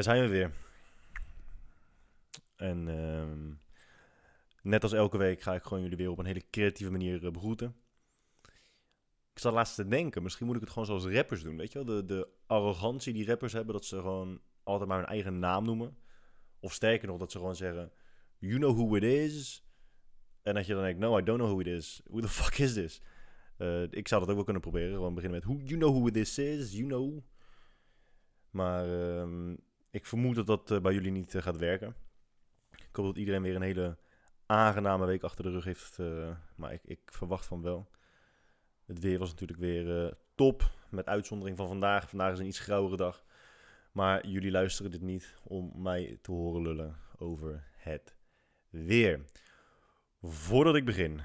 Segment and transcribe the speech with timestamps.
[0.00, 0.52] Daar zijn we weer.
[2.56, 3.52] En ehm,
[4.62, 7.30] net als elke week ga ik gewoon jullie weer op een hele creatieve manier uh,
[7.30, 7.76] begroeten.
[9.32, 11.56] Ik zat laatst te denken, misschien moet ik het gewoon zoals rappers doen.
[11.56, 15.06] Weet je wel, de, de arrogantie die rappers hebben, dat ze gewoon altijd maar hun
[15.06, 15.96] eigen naam noemen.
[16.60, 17.92] Of sterker nog, dat ze gewoon zeggen,
[18.38, 19.66] you know who it is.
[20.42, 22.00] En dat je dan denkt, no, I don't know who it is.
[22.04, 23.02] Who the fuck is this?
[23.58, 24.94] Uh, ik zou dat ook wel kunnen proberen.
[24.94, 27.24] Gewoon beginnen met, who, you know who this is, you know.
[28.50, 29.56] Maar uh,
[29.90, 31.94] ik vermoed dat dat uh, bij jullie niet uh, gaat werken.
[32.70, 33.98] Ik hoop dat iedereen weer een hele
[34.46, 35.98] aangename week achter de rug heeft.
[36.54, 37.90] maar ik, ik, verwacht van wel.
[38.84, 40.70] Het weer was natuurlijk weer top.
[40.90, 42.08] Met uitzondering van vandaag.
[42.08, 43.24] Vandaag is een iets grauwere dag.
[43.92, 48.14] Maar jullie luisteren dit niet om mij te horen lullen over het
[48.70, 49.24] weer.
[50.22, 51.20] Voordat ik begin,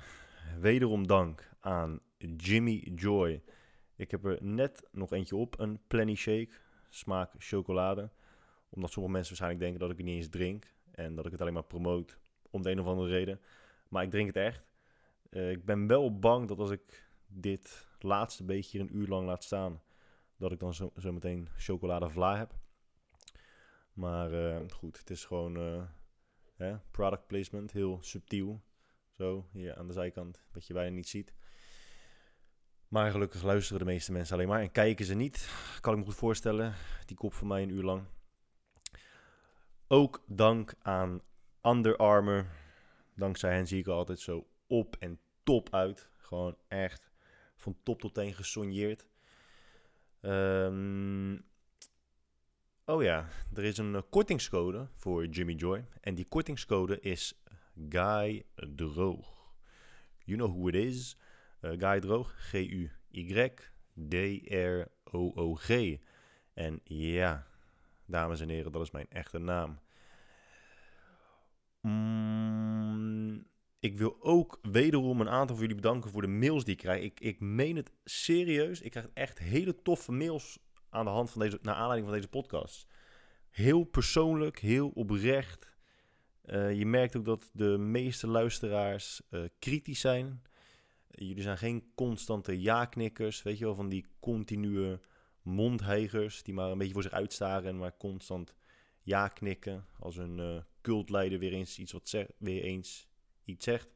[0.59, 3.43] wederom dank aan Jimmy Joy.
[3.95, 6.53] Ik heb er net nog eentje op, een Plenty Shake,
[6.89, 8.09] smaak chocolade.
[8.75, 11.41] Omdat sommige mensen waarschijnlijk denken dat ik het niet eens drink en dat ik het
[11.41, 13.41] alleen maar promoot om de een of andere reden.
[13.89, 14.63] Maar ik drink het echt.
[15.29, 19.43] Uh, ik ben wel bang dat als ik dit laatste beetje een uur lang laat
[19.43, 19.81] staan,
[20.37, 22.55] dat ik dan zo, zo meteen chocolade vla heb.
[23.93, 25.87] Maar uh, goed, het is gewoon
[26.55, 28.63] hè, product placement, heel subtiel.
[29.11, 31.33] Zo, hier aan de zijkant, wat je bijna niet ziet.
[32.87, 35.49] Maar gelukkig luisteren de meeste mensen alleen maar en kijken ze niet.
[35.81, 36.73] Kan ik me goed voorstellen.
[37.05, 38.03] Die kop van mij een uur lang.
[39.87, 41.21] Ook dank aan
[41.61, 42.47] Under Armour.
[43.15, 46.09] Dankzij hen zie ik er altijd zo op en top uit.
[46.17, 47.11] Gewoon echt
[47.55, 49.07] van top tot teen gesonjeerd.
[50.21, 51.45] Um,
[52.85, 55.85] oh ja, er is een uh, kortingscode voor Jimmy Joy.
[56.01, 57.43] En die kortingscode is
[57.89, 59.53] Guy Droog.
[60.23, 61.17] You know who it is.
[61.61, 63.59] Uh, Guy Droog, G-U-Y-D-R-O-O-G.
[66.53, 67.47] En ja,
[68.05, 69.79] dames en heren, dat is mijn echte naam.
[71.81, 73.45] Mm,
[73.79, 77.03] ik wil ook wederom een aantal van jullie bedanken voor de mails die ik krijg.
[77.03, 78.81] Ik, ik meen het serieus.
[78.81, 82.29] Ik krijg echt hele toffe mails aan de hand van deze, naar aanleiding van deze
[82.29, 82.87] podcast.
[83.49, 85.73] Heel persoonlijk, heel oprecht.
[86.45, 90.41] Uh, je merkt ook dat de meeste luisteraars uh, kritisch zijn.
[91.09, 94.99] Jullie zijn geen constante ja-knikkers, weet je wel, van die continue
[95.45, 98.53] mondheigers die maar een beetje voor zich uitstaren en maar constant
[99.01, 103.07] ja knikken als een uh, cultleider weer eens iets wat zegt, weer eens
[103.43, 103.87] iets zegt.
[103.87, 103.91] Uh,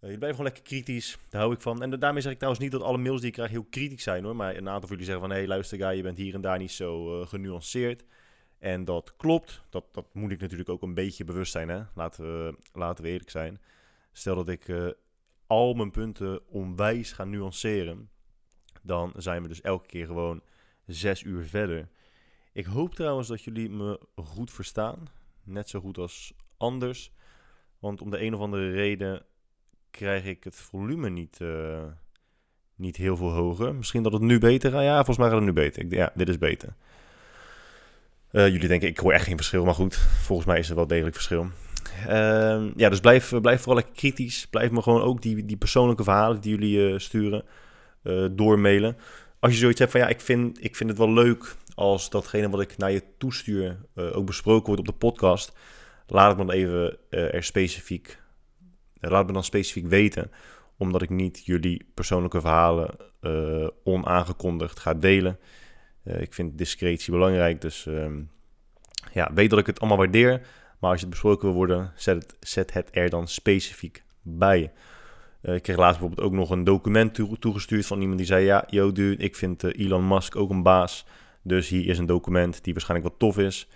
[0.00, 1.82] jullie blijven gewoon lekker kritisch, daar hou ik van.
[1.82, 4.24] En daarmee zeg ik trouwens niet dat alle mails die ik krijg heel kritisch zijn
[4.24, 6.34] hoor, maar een aantal van jullie zeggen van hé hey, luister guy, je bent hier
[6.34, 8.04] en daar niet zo uh, genuanceerd.
[8.58, 12.24] En dat klopt, dat, dat moet ik natuurlijk ook een beetje bewust zijn hè, laten
[12.24, 13.60] we, laten we eerlijk zijn.
[14.12, 14.94] Stel dat ik
[15.46, 18.10] al mijn punten onwijs gaan nuanceren,
[18.88, 20.40] dan zijn we dus elke keer gewoon
[20.86, 21.88] zes uur verder.
[22.52, 25.08] Ik hoop trouwens dat jullie me goed verstaan,
[25.44, 27.12] net zo goed als anders.
[27.78, 29.22] Want om de een of andere reden
[29.90, 31.82] krijg ik het volume niet, uh,
[32.74, 33.74] niet heel veel hoger.
[33.74, 34.82] Misschien dat het nu beter gaat.
[34.82, 35.82] Ja, volgens mij gaat het nu beter.
[35.82, 36.74] Ik, ja, dit is beter.
[38.32, 39.64] Uh, jullie denken, ik hoor echt geen verschil.
[39.64, 41.46] Maar goed, volgens mij is er wel degelijk verschil.
[42.06, 44.46] Uh, ja, dus blijf, blijf vooral kritisch.
[44.46, 47.44] Blijf me gewoon ook die, die persoonlijke verhalen die jullie uh, sturen
[48.02, 48.96] uh, doormailen.
[49.40, 52.50] Als je zoiets hebt van ja, ik vind, ik vind het wel leuk als datgene
[52.50, 55.52] wat ik naar je toestuur ook besproken wordt op de podcast.
[56.06, 58.18] Laat het me dan even er specifiek,
[59.00, 60.30] laat me dan specifiek weten.
[60.76, 62.96] Omdat ik niet jullie persoonlijke verhalen
[63.84, 65.38] onaangekondigd ga delen.
[66.04, 68.20] ik vind discretie belangrijk, dus ehm,
[69.12, 70.40] ja, weet dat ik het allemaal waardeer.
[70.78, 74.72] Maar als het besproken wil worden, zet het, zet het er dan specifiek bij.
[75.42, 78.64] Uh, ik kreeg laatst bijvoorbeeld ook nog een document toegestuurd van iemand die zei: Ja,
[78.66, 81.04] yo, dude, ik vind uh, Elon Musk ook een baas.
[81.42, 83.68] Dus hier is een document die waarschijnlijk wat tof is.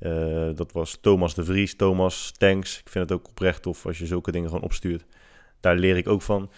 [0.00, 1.76] Uh, dat was Thomas de Vries.
[1.76, 2.78] Thomas, thanks.
[2.78, 5.04] Ik vind het ook oprecht tof als je zulke dingen gewoon opstuurt.
[5.60, 6.50] Daar leer ik ook van.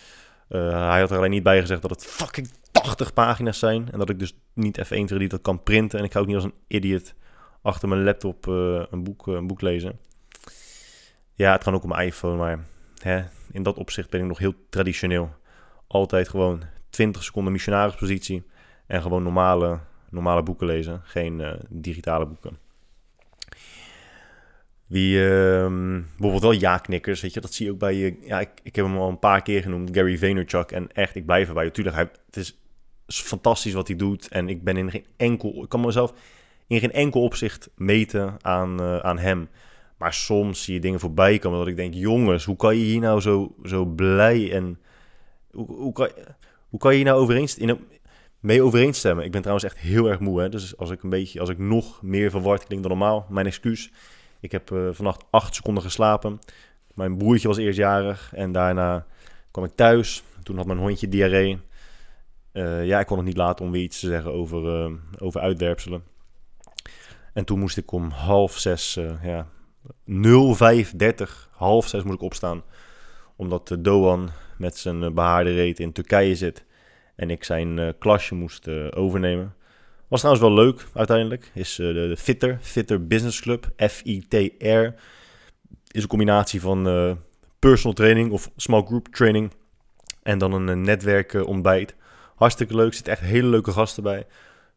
[0.48, 3.88] hij had er alleen niet bij gezegd dat het fucking 80 pagina's zijn.
[3.92, 5.98] En dat ik dus niet even 1, 2, 3 dat kan printen.
[5.98, 7.14] En ik ga ook niet als een idiot
[7.62, 9.98] achter mijn laptop een, boek, een boek lezen.
[11.34, 12.64] Ja, het kan ook op mijn iPhone, maar
[13.50, 15.30] in dat opzicht ben ik nog heel traditioneel.
[15.86, 18.46] Altijd gewoon 20 seconden missionarispositie
[18.86, 19.78] en gewoon normale,
[20.10, 22.58] normale boeken lezen, geen uh, digitale boeken.
[24.86, 25.68] Wie uh,
[26.16, 28.18] bijvoorbeeld wel ja-knikkers, weet je, dat zie je ook bij je.
[28.20, 30.70] Ja, ik, ik heb hem al een paar keer genoemd, Gary Vaynerchuk.
[30.70, 31.64] En echt, ik blijf erbij.
[31.64, 32.58] Natuurlijk, hij, het is,
[33.06, 34.28] is fantastisch wat hij doet.
[34.28, 35.62] En ik ben in geen enkel.
[35.62, 36.14] Ik kan mezelf
[36.66, 39.48] in geen enkel opzicht meten aan, uh, aan hem.
[39.98, 43.00] Maar soms zie je dingen voorbij komen dat ik denk, jongens, hoe kan je hier
[43.00, 44.78] nou zo, zo blij en...
[45.50, 46.10] Hoe, hoe, kan,
[46.68, 47.56] hoe kan je hier nou overeenst...
[47.56, 47.78] In
[48.40, 49.24] mee overeenstemmen.
[49.24, 50.40] Ik ben trouwens echt heel erg moe.
[50.40, 50.48] Hè?
[50.48, 53.92] Dus als ik een beetje, als ik nog meer verward klink dan normaal, mijn excuus.
[54.40, 56.38] Ik heb uh, vannacht acht seconden geslapen.
[56.94, 59.06] Mijn broertje was eerstjarig en daarna
[59.50, 60.22] kwam ik thuis.
[60.42, 61.60] Toen had mijn hondje diarree.
[62.52, 65.40] Uh, ja, ik kon het niet laten om weer iets te zeggen over, uh, over
[65.40, 66.02] uitwerpselen.
[67.32, 69.46] En toen moest ik om half zes, ja,
[70.04, 72.62] 0530, half zes moest ik opstaan.
[73.36, 76.64] Omdat Doan met zijn behaarde reet in Turkije zit.
[77.16, 79.54] En ik zijn klasje moest overnemen.
[80.08, 81.50] Was trouwens wel leuk uiteindelijk.
[81.54, 84.94] Is de, Fitter, Fitter Business Club, F-I-T-R.
[85.90, 86.82] Is een combinatie van
[87.58, 89.50] personal training of small group training.
[90.22, 91.94] En dan een netwerkontbijt.
[92.34, 94.26] Hartstikke leuk, zitten echt hele leuke gasten bij.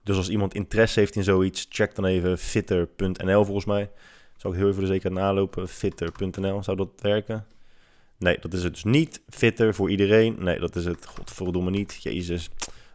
[0.04, 3.90] Dus als iemand interesse heeft in zoiets, check dan even fitter.nl volgens mij.
[4.42, 5.68] Zou ik heel even zekerheid nalopen.
[5.68, 7.46] Fitter.nl, zou dat werken?
[8.18, 9.22] Nee, dat is het dus niet.
[9.30, 10.36] Fitter voor iedereen.
[10.40, 11.06] Nee, dat is het.
[11.06, 12.04] Godverdomme niet.
[12.04, 12.50] Jezus.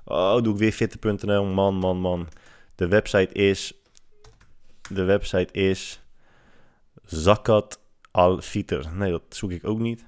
[0.05, 1.45] Oh, doe ik weer fitter.nl.
[1.45, 2.29] Man, man, man.
[2.75, 3.73] De website is...
[4.91, 6.01] De website is...
[7.05, 8.87] Zakat al Fitter.
[8.95, 10.05] Nee, dat zoek ik ook niet.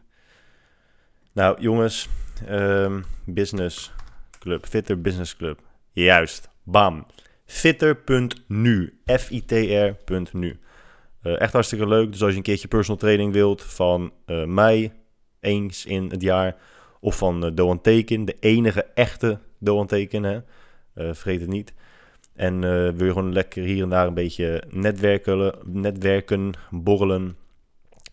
[1.32, 2.08] Nou, jongens.
[2.48, 3.92] Um, business
[4.38, 4.66] Club.
[4.66, 5.60] Fitter Business Club.
[5.92, 6.48] Juist.
[6.62, 7.06] Bam.
[7.44, 9.00] Fitter.nu.
[9.06, 10.58] F-I-T-R.nu.
[11.22, 12.12] Uh, echt hartstikke leuk.
[12.12, 14.92] Dus als je een keertje personal training wilt van uh, mij
[15.40, 16.56] eens in het jaar.
[17.00, 18.24] Of van uh, Doan Teken.
[18.24, 20.22] De enige echte Doan Teken.
[20.22, 20.40] Hè?
[20.94, 21.72] vergeet het niet.
[22.34, 22.60] En
[22.96, 27.36] wil je gewoon lekker hier en daar een beetje netwerken, netwerken borrelen.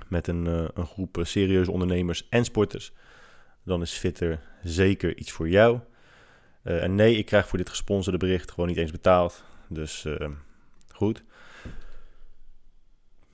[0.07, 2.93] Met een, een groep serieuze ondernemers en sporters.
[3.63, 5.79] Dan is Fitter zeker iets voor jou.
[6.63, 9.43] En nee, ik krijg voor dit gesponsorde bericht gewoon niet eens betaald.
[9.69, 10.05] Dus
[10.93, 11.23] goed.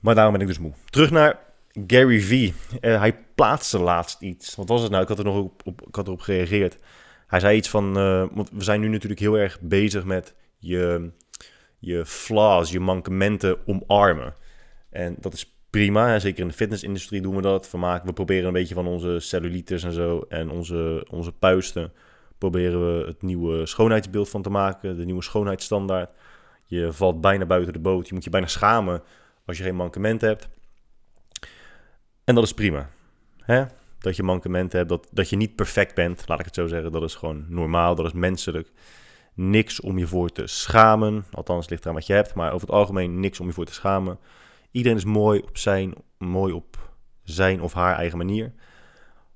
[0.02, 0.72] Maar daarom ben ik dus moe.
[0.90, 1.38] Terug naar
[1.86, 2.54] Gary Vee.
[2.80, 4.54] Uh, hij plaatste laatst iets.
[4.54, 5.02] Wat was het nou?
[5.02, 6.78] Ik had er nog op, op ik had erop gereageerd.
[7.26, 7.92] Hij zei iets van...
[8.34, 11.10] want we zijn nu natuurlijk heel erg bezig met je,
[11.78, 14.34] je flaws, je mankementen omarmen.
[14.90, 16.18] En dat is prima.
[16.18, 17.70] Zeker in de fitnessindustrie doen we dat.
[17.70, 20.24] We, maken, we proberen een beetje van onze cellulitis en zo...
[20.28, 21.92] en onze, onze puisten
[22.38, 26.10] proberen we het nieuwe schoonheidsbeeld van te maken, de nieuwe schoonheidsstandaard.
[26.64, 28.08] Je valt bijna buiten de boot.
[28.08, 29.02] Je moet je bijna schamen
[29.44, 30.48] als je geen mankement hebt.
[32.24, 32.90] En dat is prima.
[33.38, 33.64] Hè?
[33.98, 36.92] Dat je mankement hebt, dat, dat je niet perfect bent, laat ik het zo zeggen.
[36.92, 38.70] Dat is gewoon normaal, dat is menselijk.
[39.34, 41.24] Niks om je voor te schamen.
[41.30, 42.34] Althans, ligt eraan wat je hebt.
[42.34, 44.18] Maar over het algemeen niks om je voor te schamen.
[44.70, 46.90] Iedereen is mooi op zijn, mooi op
[47.22, 48.52] zijn of haar eigen manier.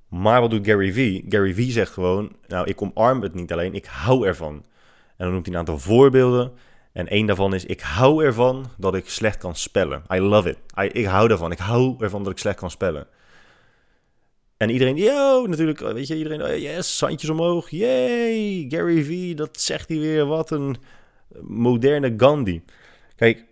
[0.08, 1.24] Maar wat doet Gary Vee?
[1.28, 4.54] Gary Vee zegt gewoon, nou, ik omarm het niet alleen, ik hou ervan.
[5.16, 6.52] En dan noemt hij een aantal voorbeelden.
[6.96, 10.02] En één daarvan is, ik hou ervan dat ik slecht kan spellen.
[10.14, 10.58] I love it.
[10.94, 11.52] Ik hou ervan.
[11.52, 13.06] Ik hou ervan dat ik slecht kan spellen.
[14.56, 19.60] En iedereen, yo, natuurlijk, weet je, iedereen, oh, yes, zandjes omhoog, yay, Gary Vee, dat
[19.60, 20.76] zegt hij weer, wat een
[21.40, 22.62] moderne Gandhi.
[23.16, 23.44] Kijk,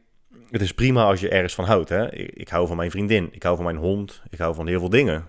[0.51, 2.15] het is prima als je ergens van houdt, hè.
[2.15, 4.79] Ik, ik hou van mijn vriendin, ik hou van mijn hond, ik hou van heel
[4.79, 5.25] veel dingen.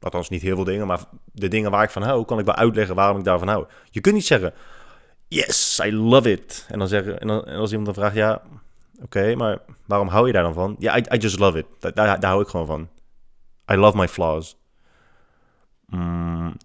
[0.00, 1.00] Althans, niet heel veel dingen, maar
[1.32, 3.66] de dingen waar ik van hou, kan ik wel uitleggen waarom ik daarvan hou.
[3.90, 4.54] Je kunt niet zeggen,
[5.28, 6.66] yes, I love it.
[6.68, 8.42] En dan zeggen, en, en als iemand dan vraagt, ja,
[9.02, 10.76] oké, maar waarom hou je daar dan van?
[10.78, 11.94] Ja, I, just love it.
[11.94, 12.88] Daar, hou ik gewoon van.
[13.72, 14.56] I love my flaws.
[15.86, 16.56] Mm,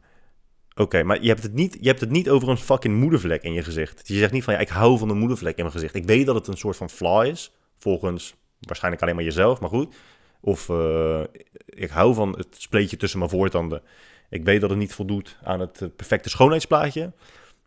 [0.75, 3.53] oké, maar je hebt, het niet, je hebt het niet over een fucking moedervlek in
[3.53, 4.07] je gezicht.
[4.07, 5.95] Je zegt niet van, ja, ik hou van een moedervlek in mijn gezicht.
[5.95, 9.69] Ik weet dat het een soort van flaw is, volgens waarschijnlijk alleen maar jezelf, maar
[9.69, 9.95] goed.
[10.39, 11.21] Of uh,
[11.65, 13.81] ik hou van het spleetje tussen mijn voortanden.
[14.29, 17.11] Ik weet dat het niet voldoet aan het eh, perfecte schoonheidsplaatje.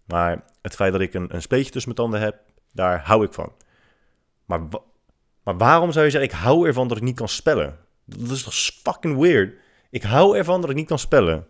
[0.06, 2.40] Maar het feit dat ik een, een spleetje tussen mijn tanden heb,
[2.72, 3.52] daar hou ik van.
[4.44, 4.60] Maar,
[5.42, 7.78] maar waarom zou je zeggen, ik hou ervan dat ik niet kan spellen?
[8.04, 9.58] Dat is toch fucking weird?
[9.90, 11.46] Ik hou ervan dat ik niet kan spellen.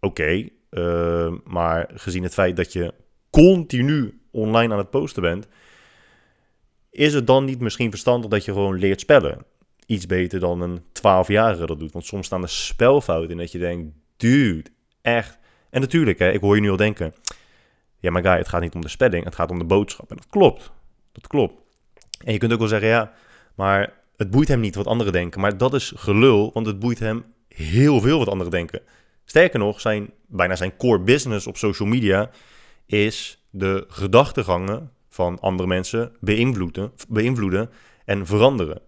[0.00, 2.94] Oké, uh, maar gezien het feit dat je
[3.30, 5.48] continu online aan het posten bent,
[6.90, 9.46] is het dan niet misschien verstandig dat je gewoon leert spellen?
[9.86, 11.92] iets beter dan een 12-jarige dat doet.
[11.92, 15.38] Want soms staan er spelfouten in dat je denkt, dude, echt.
[15.76, 17.14] En natuurlijk, hè, ik hoor je nu al denken,
[17.98, 20.10] ja maar guy, het gaat niet om de spelling, het gaat om de boodschap.
[20.10, 20.70] En dat klopt,
[21.12, 21.54] dat klopt.
[22.24, 23.12] En je kunt ook wel zeggen, ja,
[23.54, 25.40] maar het boeit hem niet wat anderen denken.
[25.40, 28.80] Maar dat is gelul, want het boeit hem heel veel wat anderen denken.
[29.24, 32.30] Sterker nog, zijn, bijna zijn core business op social media
[32.86, 37.70] is de gedachtegangen van andere mensen beïnvloeden, beïnvloeden
[38.04, 38.80] en veranderen.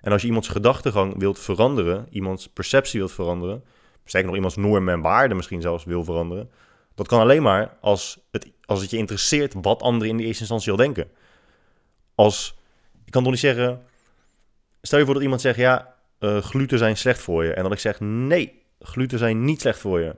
[0.00, 3.64] En als je iemands gedachtegang wilt veranderen, iemands perceptie wilt veranderen,
[4.10, 6.50] zeker nog iemands normen en waarden misschien zelfs wil veranderen,
[6.94, 10.40] dat kan alleen maar als het, als het je interesseert wat anderen in de eerste
[10.40, 11.10] instantie al denken.
[12.14, 12.58] Als,
[13.04, 13.82] ik kan toch niet zeggen,
[14.82, 17.52] stel je voor dat iemand zegt, ja, uh, gluten zijn slecht voor je.
[17.52, 20.16] En dat ik zeg, nee, gluten zijn niet slecht voor je.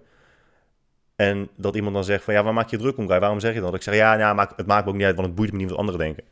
[1.17, 3.19] En dat iemand dan zegt van, ja, waar maak je druk om, Guy?
[3.19, 3.75] Waarom zeg je dat?
[3.75, 5.59] Ik zeg, ja, ja maak, het maakt me ook niet uit, want het boeit me
[5.59, 6.25] niet wat anderen denken.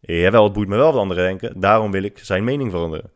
[0.00, 1.60] Jawel, het boeit me wel wat anderen denken.
[1.60, 3.10] Daarom wil ik zijn mening veranderen.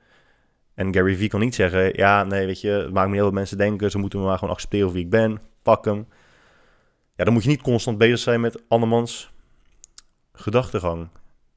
[0.75, 3.33] En Gary Vee kan niet zeggen, ja, nee, weet je, het maakt me uit wat
[3.33, 3.91] mensen denken.
[3.91, 5.41] Ze moeten me maar gewoon accepteren wie ik ben.
[5.63, 6.07] Pak hem.
[7.17, 9.33] Ja, dan moet je niet constant bezig zijn met andermans
[10.33, 11.09] gedachtegang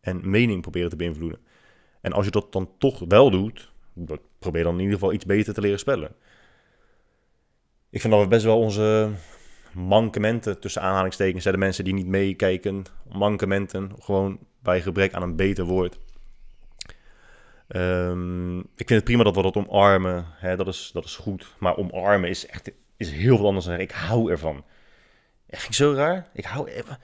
[0.02, 1.40] en mening proberen te beïnvloeden.
[2.02, 3.72] En als je dat dan toch wel doet,
[4.40, 6.16] probeer dan in ieder geval iets beter te leren spellen.
[7.90, 9.10] Ik vind dat we best wel onze
[9.74, 15.66] mankementen, tussen aanhalingstekens, de mensen die niet meekijken, mankementen, gewoon bij gebrek aan een beter
[15.66, 16.00] woord.
[17.68, 21.56] Um, ik vind het prima dat we dat omarmen, hè, dat, is, dat is goed.
[21.60, 24.66] Maar omarmen is echt is heel veel anders dan ik hou ervan.
[25.48, 26.30] Echt zo raar.
[26.34, 27.00] Ik hou even.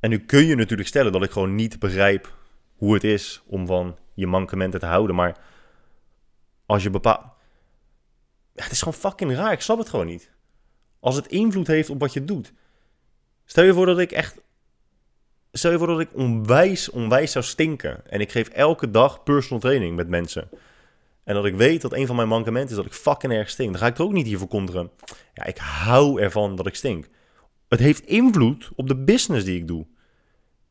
[0.00, 2.36] En nu kun je natuurlijk stellen dat ik gewoon niet begrijp
[2.76, 5.16] hoe het is om van je mankementen te houden.
[5.16, 5.38] Maar
[6.66, 7.26] als je bepaalt.
[8.54, 9.52] Het is gewoon fucking raar.
[9.52, 10.30] Ik snap het gewoon niet.
[11.00, 12.52] Als het invloed heeft op wat je doet.
[13.44, 14.40] Stel je voor dat ik echt.
[15.58, 18.10] Stel je voor dat ik onwijs, onwijs zou stinken.
[18.10, 20.48] En ik geef elke dag personal training met mensen.
[21.24, 23.70] En dat ik weet dat een van mijn mankementen is dat ik fucking erg stink.
[23.70, 24.90] Dan ga ik er ook niet hier voor konteren.
[25.34, 27.08] Ja, ik hou ervan dat ik stink.
[27.68, 29.86] Het heeft invloed op de business die ik doe.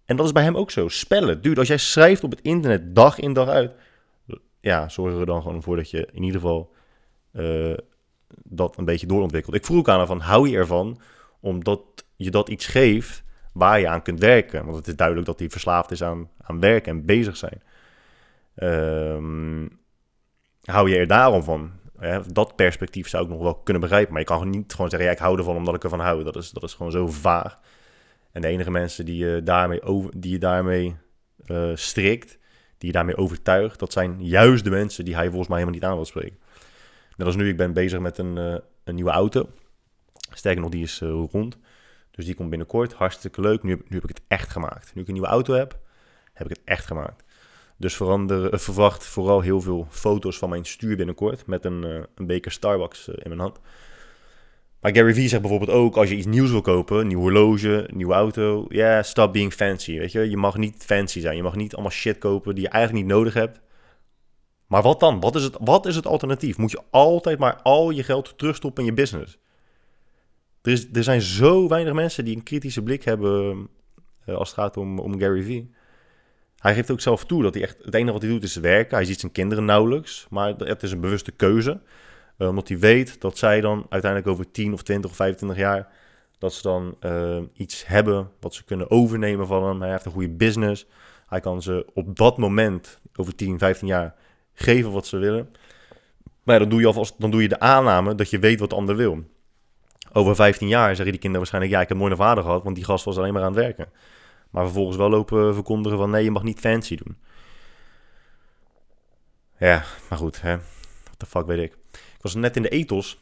[0.05, 0.87] En dat is bij hem ook zo.
[0.87, 1.41] Spellen.
[1.41, 3.71] Dude, als jij schrijft op het internet dag in dag uit.
[4.59, 6.73] Ja, zorgen we dan gewoon voor dat je in ieder geval
[7.33, 7.77] uh,
[8.43, 9.55] dat een beetje doorontwikkelt.
[9.55, 10.99] Ik vroeg aan hem van, hou je ervan?
[11.39, 11.81] Omdat
[12.15, 13.25] je dat iets geeft
[13.57, 14.65] waar je aan kunt werken.
[14.65, 17.61] Want het is duidelijk dat hij verslaafd is aan, aan werken en bezig zijn.
[18.55, 19.79] Um,
[20.63, 21.71] hou je er daarom van?
[22.31, 24.11] dat perspectief zou ik nog wel kunnen begrijpen.
[24.11, 26.23] Maar je kan niet gewoon zeggen, ja, ik hou ervan omdat ik ervan hou.
[26.23, 27.59] Dat is, dat is gewoon zo vaag.
[28.31, 30.95] En de enige mensen die je daarmee, over, die je daarmee
[31.45, 32.37] uh, strikt,
[32.77, 35.89] die je daarmee overtuigt, dat zijn juist de mensen die hij volgens mij helemaal niet
[35.89, 36.37] aan wil spreken.
[37.15, 39.49] Net als nu, ik ben bezig met een, uh, een nieuwe auto.
[40.31, 41.57] Sterker nog, die is uh, rond.
[42.17, 42.93] Dus die komt binnenkort.
[42.93, 43.63] Hartstikke leuk.
[43.63, 44.91] Nu, nu heb ik het echt gemaakt.
[44.95, 45.79] Nu ik een nieuwe auto heb,
[46.33, 47.23] heb ik het echt gemaakt.
[47.77, 51.45] Dus uh, verwacht vooral heel veel foto's van mijn stuur binnenkort.
[51.45, 53.59] Met een, uh, een beker Starbucks uh, in mijn hand.
[54.81, 57.89] Maar Gary Vee zegt bijvoorbeeld ook, als je iets nieuws wil kopen, een nieuw horloge,
[57.93, 60.29] nieuwe auto, ja, stop being fancy, weet je.
[60.29, 63.15] Je mag niet fancy zijn, je mag niet allemaal shit kopen die je eigenlijk niet
[63.15, 63.59] nodig hebt.
[64.67, 65.19] Maar wat dan?
[65.19, 66.57] Wat is het, wat is het alternatief?
[66.57, 69.37] Moet je altijd maar al je geld terugstoppen in je business?
[70.61, 73.67] Er, er zijn zo weinig mensen die een kritische blik hebben
[74.25, 75.71] als het gaat om, om Gary Vee.
[76.57, 78.97] Hij geeft ook zelf toe dat hij echt het enige wat hij doet is werken.
[78.97, 81.81] Hij ziet zijn kinderen nauwelijks, maar het is een bewuste keuze.
[82.37, 85.87] Uh, omdat hij weet dat zij dan uiteindelijk over 10 of 20 of 25 jaar
[86.37, 89.81] dat ze dan uh, iets hebben wat ze kunnen overnemen van hem.
[89.81, 90.85] Hij heeft een goede business.
[91.27, 94.15] Hij kan ze op dat moment, over 10, 15 jaar,
[94.53, 95.49] geven wat ze willen.
[96.43, 98.75] Maar dan doe je alvast dan doe je de aanname dat je weet wat de
[98.75, 99.23] ander wil.
[100.11, 102.85] Over 15 jaar zeggen die kinderen waarschijnlijk: Ja, ik heb een vader gehad, want die
[102.85, 103.89] gast was alleen maar aan het werken.
[104.49, 107.17] Maar vervolgens wel lopen verkondigen van nee, je mag niet fancy doen.
[109.59, 110.57] Ja, maar goed, hè.
[111.03, 111.77] What the fuck weet ik.
[111.91, 113.19] Ik was net in de ethos.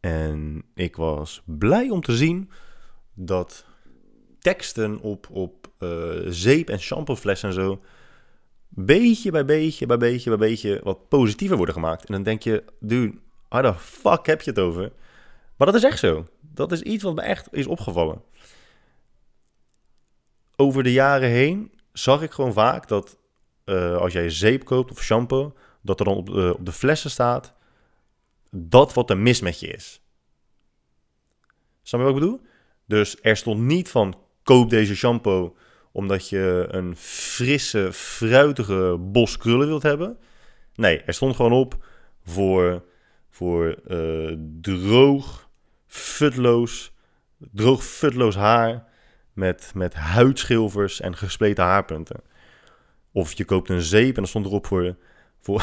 [0.00, 2.50] En ik was blij om te zien
[3.14, 3.64] dat
[4.38, 7.80] teksten op, op uh, zeep en shampooflessen en zo...
[8.68, 12.04] beetje bij beetje bij beetje bij beetje wat positiever worden gemaakt.
[12.04, 13.18] En dan denk je, dude,
[13.48, 14.92] waar de fuck heb je het over?
[15.62, 16.26] Maar dat is echt zo.
[16.40, 18.22] Dat is iets wat me echt is opgevallen
[20.62, 23.18] over de jaren heen zag ik gewoon vaak dat
[23.64, 27.10] uh, als jij zeep koopt of shampoo, dat er dan op de, op de flessen
[27.10, 27.54] staat
[28.50, 30.00] dat wat er mis met je is.
[31.82, 32.40] Snap je wat ik bedoel?
[32.86, 35.56] Dus er stond niet van koop deze shampoo
[35.92, 40.18] omdat je een frisse, fruitige bos krullen wilt hebben.
[40.74, 41.84] Nee, er stond gewoon op
[42.24, 42.84] voor,
[43.30, 45.41] voor uh, droog,
[45.92, 46.92] futloos,
[47.38, 48.84] droog, futloos haar
[49.32, 52.20] met, met huidschilvers en gespleten haarpunten.
[53.12, 54.96] Of je koopt een zeep en dan stond erop voor,
[55.40, 55.62] voor,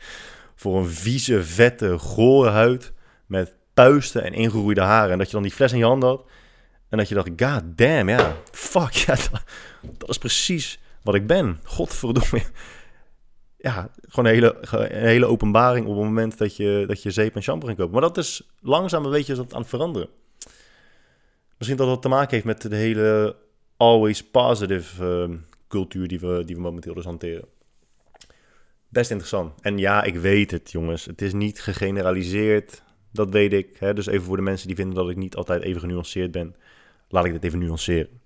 [0.60, 2.92] voor een vieze, vette, gore huid
[3.26, 5.12] met puisten en ingeroeide haren.
[5.12, 6.24] En dat je dan die fles in je hand had
[6.88, 9.42] en dat je dacht, god damn, ja, fuck, ja, dat,
[9.82, 11.60] dat is precies wat ik ben.
[11.64, 12.42] Godverdomme.
[13.62, 14.56] Ja, gewoon een hele,
[14.92, 17.92] hele openbaring op het moment dat je, dat je zeep en shampoo ging kopen.
[17.92, 20.08] Maar dat is langzaam een beetje aan het veranderen.
[21.56, 23.36] Misschien dat dat te maken heeft met de hele
[23.76, 25.36] always positive uh,
[25.68, 27.44] cultuur die we, die we momenteel dus hanteren.
[28.88, 29.60] Best interessant.
[29.60, 31.04] En ja, ik weet het, jongens.
[31.04, 32.82] Het is niet gegeneraliseerd.
[33.12, 33.76] Dat weet ik.
[33.78, 33.94] Hè?
[33.94, 36.56] Dus even voor de mensen die vinden dat ik niet altijd even genuanceerd ben.
[37.08, 38.20] Laat ik dit even nuanceren.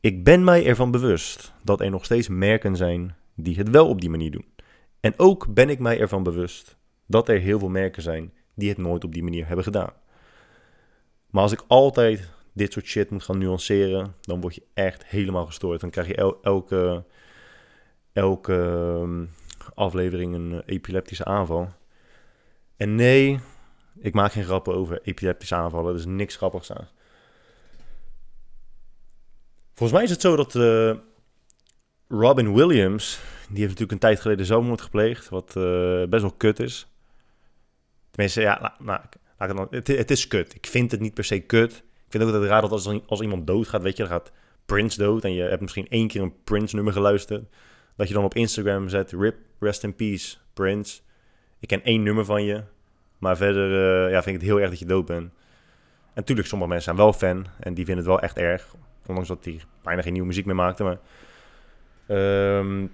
[0.00, 4.00] Ik ben mij ervan bewust dat er nog steeds merken zijn die het wel op
[4.00, 4.46] die manier doen.
[5.00, 6.76] En ook ben ik mij ervan bewust
[7.06, 9.92] dat er heel veel merken zijn die het nooit op die manier hebben gedaan.
[11.30, 15.46] Maar als ik altijd dit soort shit moet gaan nuanceren, dan word je echt helemaal
[15.46, 15.80] gestoord.
[15.80, 17.04] Dan krijg je el- elke,
[18.12, 19.24] elke ehm,
[19.74, 21.68] aflevering een eh, epileptische aanval.
[22.76, 23.38] En nee,
[23.98, 25.92] ik maak geen grappen over epileptische aanvallen.
[25.92, 26.88] Er is niks grappigs aan.
[29.74, 30.94] Volgens mij is het zo dat eh,
[32.08, 33.20] Robin Williams,
[33.56, 36.88] heeft natuurlijk een tijd geleden zelfmoord gepleegd, wat eh, best wel kut is.
[38.10, 39.00] Tenminste, ja, nou, nou,
[39.38, 40.54] laat ik het, dan- het, het is kut.
[40.54, 41.72] Ik vind het niet per se kut.
[41.76, 44.32] Ik vind ook dat het raar dat als, als iemand doodgaat, weet je, dan gaat
[44.66, 47.44] Prince dood en je hebt misschien één keer een Prince nummer geluisterd,
[47.96, 51.00] dat je dan op Instagram zet, rip, rest in peace, Prince.
[51.60, 52.62] Ik ken één nummer van je,
[53.18, 53.72] maar verder
[54.06, 55.30] eh, ja, vind ik het heel erg dat je dood bent.
[56.02, 58.74] En natuurlijk, sommige mensen zijn wel fan en die vinden het wel echt erg.
[59.06, 60.82] Ondanks dat hij bijna geen nieuwe muziek meer maakte.
[60.84, 60.98] Maar.
[62.06, 62.86] ehm,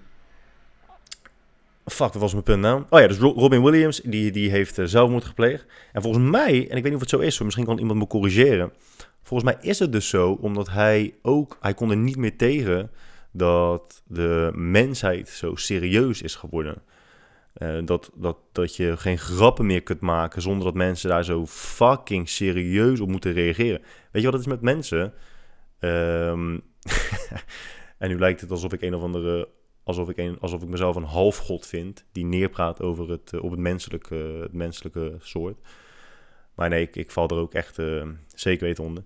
[1.85, 2.83] fuck, wat was mijn punt nou?
[2.89, 5.65] Oh ja, dus Ro- Robin Williams, die, die heeft eh, zelfmoord gepleegd.
[5.93, 8.07] En volgens mij, en ik weet niet of het zo is, misschien kan iemand me
[8.07, 8.71] corrigeren.
[9.21, 12.91] Volgens mij is het dus zo, omdat hij ook, hij kon er niet meer tegen
[13.31, 16.81] dat de mensheid zo serieus is geworden.
[17.53, 21.45] Eh, dat, dat, dat je geen grappen meer kunt maken zonder dat mensen daar zo
[21.45, 23.81] fucking serieus op moeten reageren.
[24.11, 25.13] Weet je wat het is met mensen?
[25.79, 26.57] Ehm,
[27.97, 29.47] en nu lijkt het alsof ik een of andere,
[29.85, 33.51] alsof ik, een, alsof ik mezelf een halfgod vind die neerpraat over het, eh, op
[33.51, 35.57] het menselijke, het menselijke soort.
[36.55, 39.03] Maar nee, ik, val er ook echt eh, zeker weten onder.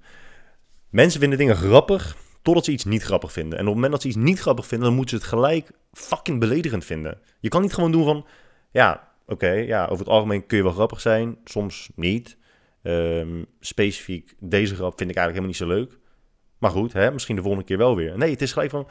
[0.89, 3.53] Mensen vinden dingen grappig totdat ze iets niet grappig vinden.
[3.53, 5.71] En op het moment dat ze iets niet grappig vinden, dan moeten ze het gelijk
[5.93, 7.19] fucking beledigend vinden.
[7.39, 8.25] Je kan niet gewoon doen van,
[8.71, 12.37] ja, oké, ja, over het algemeen kun je wel grappig zijn, soms niet.
[12.81, 15.99] Ehm, specifiek deze grap vind ik eigenlijk helemaal niet zo leuk.
[16.57, 18.17] Maar goed, hè, misschien de volgende keer wel weer.
[18.17, 18.87] Nee, het is gelijk van,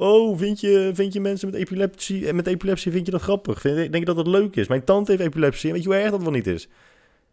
[0.00, 3.60] oh, vind je, vind je mensen met epilepsie, en met epilepsie, vind je dat grappig?
[3.60, 4.68] Vind, denk je dat dat leuk is?
[4.68, 6.68] Mijn tante heeft epilepsie weet je hoe erg dat wel niet is?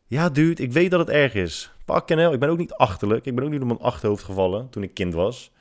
[0.07, 1.71] Ja, dude, ik weet dat het erg is.
[1.85, 3.25] Pak en hel, ik ben ook niet achterlijk.
[3.25, 5.51] Ik ben ook niet op mijn achterhoofd gevallen toen ik kind was.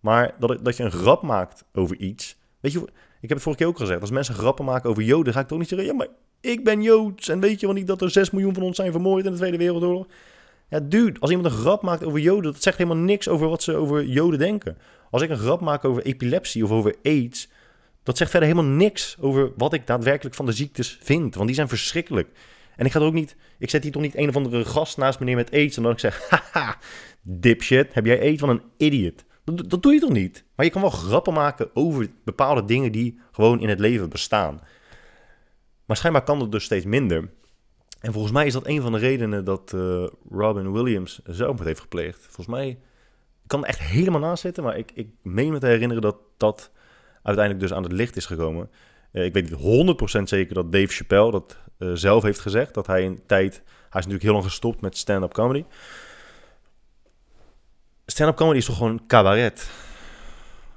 [0.00, 2.36] Maar dat, dat je een grap maakt over iets.
[2.60, 2.78] Weet je,
[3.20, 4.00] ik heb het vorige keer ook gezegd.
[4.00, 6.08] Als mensen grappen maken over Joden, ga ik toch niet zeggen: ja, maar
[6.40, 7.28] ik ben Joods.
[7.28, 9.36] En weet je wel niet dat er 6 miljoen van ons zijn vermoord in de
[9.36, 10.06] Tweede Wereldoorlog?
[10.68, 13.62] Ja, dude, als iemand een grap maakt over Joden, dat zegt helemaal niks over wat
[13.62, 14.78] ze over Joden denken.
[15.10, 17.48] Als ik een grap maak over epilepsie of over AIDS,
[18.02, 21.34] dat zegt verder helemaal niks over wat ik daadwerkelijk van de ziektes vind.
[21.34, 22.28] Want die zijn verschrikkelijk.
[22.76, 24.96] En ik ga er ook niet, ik zet hier toch niet een of andere gast
[24.96, 26.78] naast meneer met AIDS en dan ik zeg, haha,
[27.22, 29.24] dipshit, heb jij AIDS van een idiot?
[29.44, 30.44] Dat, dat doe je toch niet?
[30.54, 34.60] Maar je kan wel grappen maken over bepaalde dingen die gewoon in het leven bestaan.
[35.84, 37.30] Maar schijnbaar kan dat dus steeds minder.
[38.00, 41.80] En volgens mij is dat een van de redenen dat eh, Robin Williams zelfmoord heeft
[41.80, 42.20] gepleegd.
[42.20, 45.66] Volgens mij, ik kan er echt helemaal naast zitten, maar ik, ik meen me te
[45.66, 46.70] herinneren dat dat
[47.22, 48.70] uiteindelijk dus aan het licht is gekomen.
[49.12, 52.74] Eh, ik weet niet 100% zeker dat Dave Chappelle dat eh, zelf heeft gezegd.
[52.74, 55.64] Dat hij een tijd, hij is natuurlijk heel lang gestopt met stand-up comedy.
[58.06, 59.70] Stand-up comedy is toch gewoon cabaret.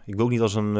[0.05, 0.75] Ik wil ook niet als een,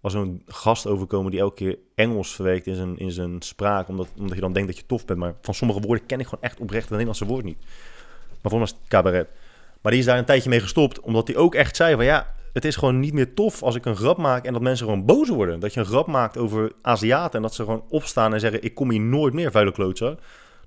[0.00, 3.88] als een gast overkomen die elke keer Engels verwerkt in zijn, in zijn spraak.
[3.88, 5.18] Omdat, omdat je dan denkt dat je tof bent.
[5.18, 7.58] Maar van sommige woorden ken ik gewoon echt oprecht het Nederlandse woord niet.
[8.42, 9.28] Maar voor mij cabaret.
[9.82, 11.00] Maar die is daar een tijdje mee gestopt.
[11.00, 13.84] Omdat hij ook echt zei van ja, het is gewoon niet meer tof als ik
[13.84, 15.60] een grap maak en dat mensen gewoon boos worden.
[15.60, 18.74] Dat je een grap maakt over Aziaten en dat ze gewoon opstaan en zeggen ik
[18.74, 20.20] kom hier nooit meer, vuile klootzak.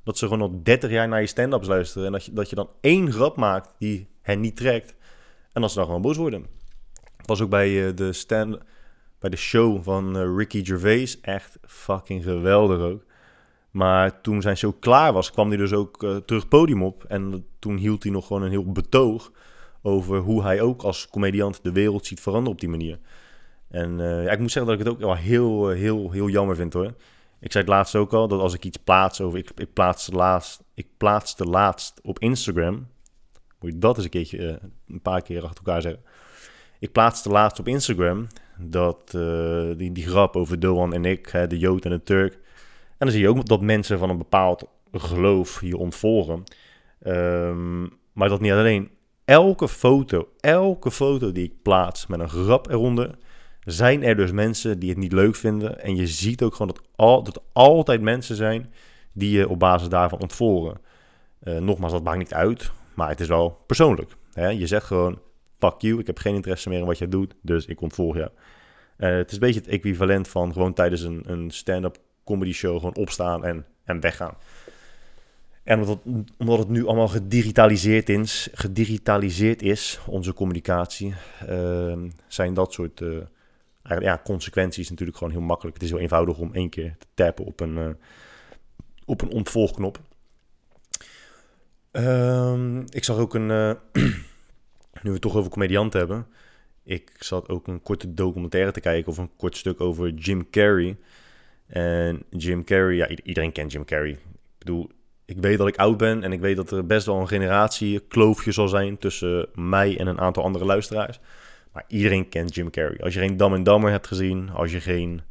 [0.03, 2.55] Dat ze gewoon al 30 jaar naar je stand-ups luisteren en dat je, dat je
[2.55, 4.95] dan één grap maakt die hen niet trekt.
[5.53, 6.45] En dat ze dan gewoon boos worden.
[7.17, 8.57] Ik was ook bij eh, de stand
[9.19, 11.21] bij de show van eh, Ricky Gervais.
[11.21, 13.03] Echt fucking geweldig ook.
[13.71, 17.03] Maar toen zijn show klaar was, kwam hij dus ook eh, terug podium op.
[17.03, 19.31] En toen hield hij nog gewoon een heel betoog
[19.81, 22.99] over hoe hij ook als comediant de wereld ziet veranderen op die manier.
[23.69, 26.55] En eh, ja, ik moet zeggen dat ik het ook wel heel, heel, heel jammer
[26.55, 26.93] vind hoor.
[27.39, 29.39] Ik zei het laatst ook al, dat als ik iets plaats over...
[29.39, 32.87] Ik, ik, plaatste, laatst, ik plaatste laatst op Instagram...
[33.59, 36.03] Moet je dat eens een keertje, een paar keer achter elkaar zeggen.
[36.79, 38.27] Ik plaatste laatst op Instagram
[38.59, 42.33] dat eh, die, die grap over Doan en ik, hè, de Jood en de Turk.
[42.33, 46.43] En dan zie je ook dat mensen van een bepaald geloof je ontvolgen.
[47.01, 47.81] Ehm,
[48.13, 48.89] maar dat niet alleen.
[49.25, 53.17] Elke foto, elke foto die ik plaats met een grap eronder,
[53.63, 55.81] zijn er dus mensen die het niet leuk vinden.
[55.81, 58.73] En je ziet ook gewoon dat, al, dat altijd mensen zijn
[59.13, 60.77] die je op basis daarvan ontvolgen.
[61.39, 64.15] Eh, nogmaals, dat maakt niet uit, maar het is wel persoonlijk.
[64.33, 64.47] Hè?
[64.47, 65.19] Je zegt gewoon,
[65.59, 68.29] fuck you, ik heb geen interesse meer in wat jij doet, dus ik ontvolg jou.
[68.97, 72.75] Eh, het is een beetje het equivalent van gewoon tijdens een, een stand-up comedy show
[72.75, 74.37] gewoon opstaan en, en weggaan.
[75.63, 75.99] En omdat,
[76.37, 81.13] omdat het nu allemaal gedigitaliseerd is, gedigitaliseerd is onze communicatie,
[81.47, 85.75] ehm, zijn dat soort eh, ja, consequenties natuurlijk gewoon heel makkelijk.
[85.75, 87.89] Het is heel eenvoudig om één keer te tappen op een, eh,
[89.05, 89.99] op een ontvolgknop.
[91.91, 93.77] Ehm, ik zag ook een...
[95.03, 96.27] nu we het toch over comedianten hebben.
[96.83, 99.11] Ik zat ook een korte documentaire te kijken...
[99.11, 100.97] of een kort stuk over Jim Carrey.
[101.67, 102.95] En Jim Carrey...
[102.95, 104.11] Ja, iedereen kent Jim Carrey.
[104.11, 104.19] Ik
[104.57, 104.89] bedoel,
[105.25, 106.23] ik weet dat ik oud ben...
[106.23, 108.97] en ik weet dat er best wel een generatie kloofje zal zijn...
[108.97, 111.19] tussen mij en een aantal andere luisteraars.
[111.73, 113.01] Maar iedereen kent Jim Carrey.
[113.01, 114.49] Als je geen Dumb and Dumber hebt gezien...
[114.49, 115.21] als je geen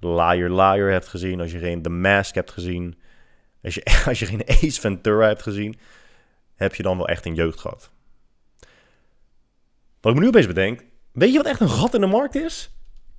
[0.00, 1.40] Liar Liar hebt gezien...
[1.40, 2.96] als je geen The Mask hebt gezien...
[3.64, 5.78] Als je, als je geen Ace Ventura hebt gezien,
[6.54, 7.90] heb je dan wel echt een jeugd gehad.
[10.04, 12.34] Wat ik me nu opeens bedenk, weet je wat echt een gat in de markt
[12.34, 12.70] is?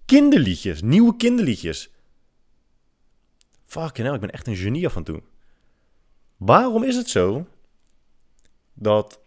[0.05, 1.89] Kinderliedjes, nieuwe kinderliedjes.
[3.65, 5.21] Fucking hell, ik ben echt een genie af en toe.
[6.37, 7.47] Waarom is het zo
[8.73, 9.19] dat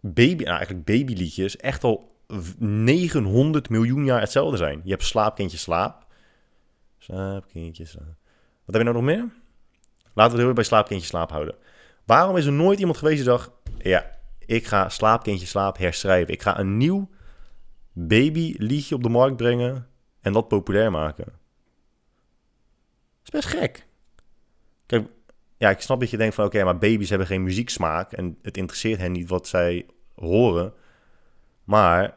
[0.00, 4.80] baby, nou eigenlijk babyliedjes echt al v- 900 miljoen jaar hetzelfde zijn?
[4.84, 6.06] Je hebt slaap, kindje, slaap.
[6.98, 8.16] Slaap, kindje, slaap.
[8.64, 9.28] Wat heb je nou nog meer?
[10.14, 11.54] Laten we het heel bij slaapkindje slaap houden.
[12.04, 13.50] Waarom is er nooit iemand geweest die dacht...
[13.78, 14.15] Ja,
[14.46, 16.32] ik ga slaapkindje slaap herschrijven.
[16.32, 17.08] Ik ga een nieuw
[17.92, 19.86] babyliedje op de markt brengen...
[20.20, 21.24] en dat populair maken.
[21.24, 21.34] Dat
[23.24, 23.86] is best gek.
[24.86, 25.08] Kijk,
[25.56, 26.44] ja, ik snap dat je denkt van...
[26.44, 28.12] Oké, maar baby's hebben geen muzieksmaak...
[28.12, 30.72] en het interesseert hen niet wat zij horen.
[31.64, 32.16] Maar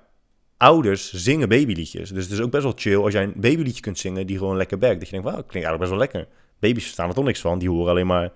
[0.57, 2.09] ouders zingen babyliedjes.
[2.09, 4.27] Dus het is ook best wel chill als jij een babyliedje kunt zingen...
[4.27, 4.99] die gewoon lekker backt.
[4.99, 6.37] Dat je denkt, wauw, klinkt eigenlijk best wel lekker.
[6.59, 7.59] Baby's verstaan er toch niks van.
[7.59, 8.31] Die horen alleen maar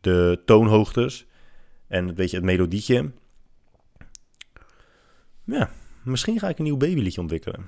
[0.00, 1.26] de toonhoogtes
[1.88, 3.12] en een beetje het melodietje.
[5.46, 5.70] Ja,
[6.02, 7.60] misschien ga ik een nieuw babyliedje ontwikkelen.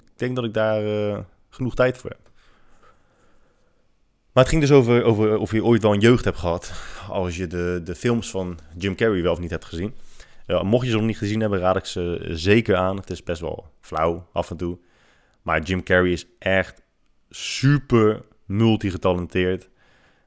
[0.00, 2.30] Ik denk dat ik daar eh, genoeg tijd voor heb.
[4.32, 6.72] Maar het ging dus over, over of je ooit wel een jeugd hebt gehad.
[7.08, 9.94] Als je de, de films van Jim Carrey wel of niet hebt gezien.
[10.46, 12.96] Ja, mocht je ze nog niet gezien hebben, raad ik ze zeker aan.
[12.96, 14.78] Het is best wel flauw af en toe.
[15.42, 16.82] Maar Jim Carrey is echt
[17.30, 19.70] super multigetalenteerd.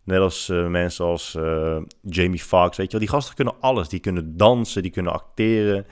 [0.04, 3.08] Net als eh, mensen als eh, Jamie Foxx, weet je wel.
[3.08, 3.90] Die gasten kunnen alles.
[3.90, 5.86] Die kunnen dansen, die kunnen acteren,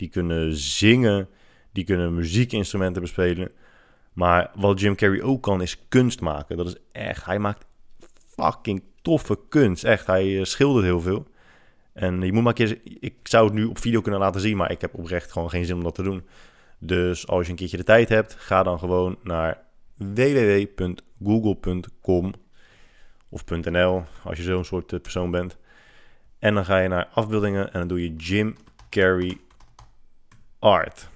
[0.00, 1.28] die kunnen zingen,
[1.72, 3.50] die kunnen muziekinstrumenten bespelen.
[4.12, 6.56] Maar wat Jim Carrey ook kan, is kunst maken.
[6.56, 7.66] Dat is echt, hij maakt
[8.26, 9.84] fucking toffe kunst.
[9.84, 11.26] Echt, hij eh, schildert heel veel.
[11.92, 14.70] En je moet maar keer, ik zou het nu op video kunnen laten zien, maar
[14.70, 16.26] ik heb oprecht gewoon geen zin om dat te doen.
[16.78, 19.62] Dus als je een keertje de tijd hebt, ga dan gewoon naar
[19.96, 22.32] www.google.com
[23.28, 25.58] of .nl als je zo'n soort eh, persoon bent.
[26.38, 28.56] En dan ga je naar afbeeldingen en dan doe je Jim
[28.90, 29.38] Carrey
[30.60, 31.08] Art.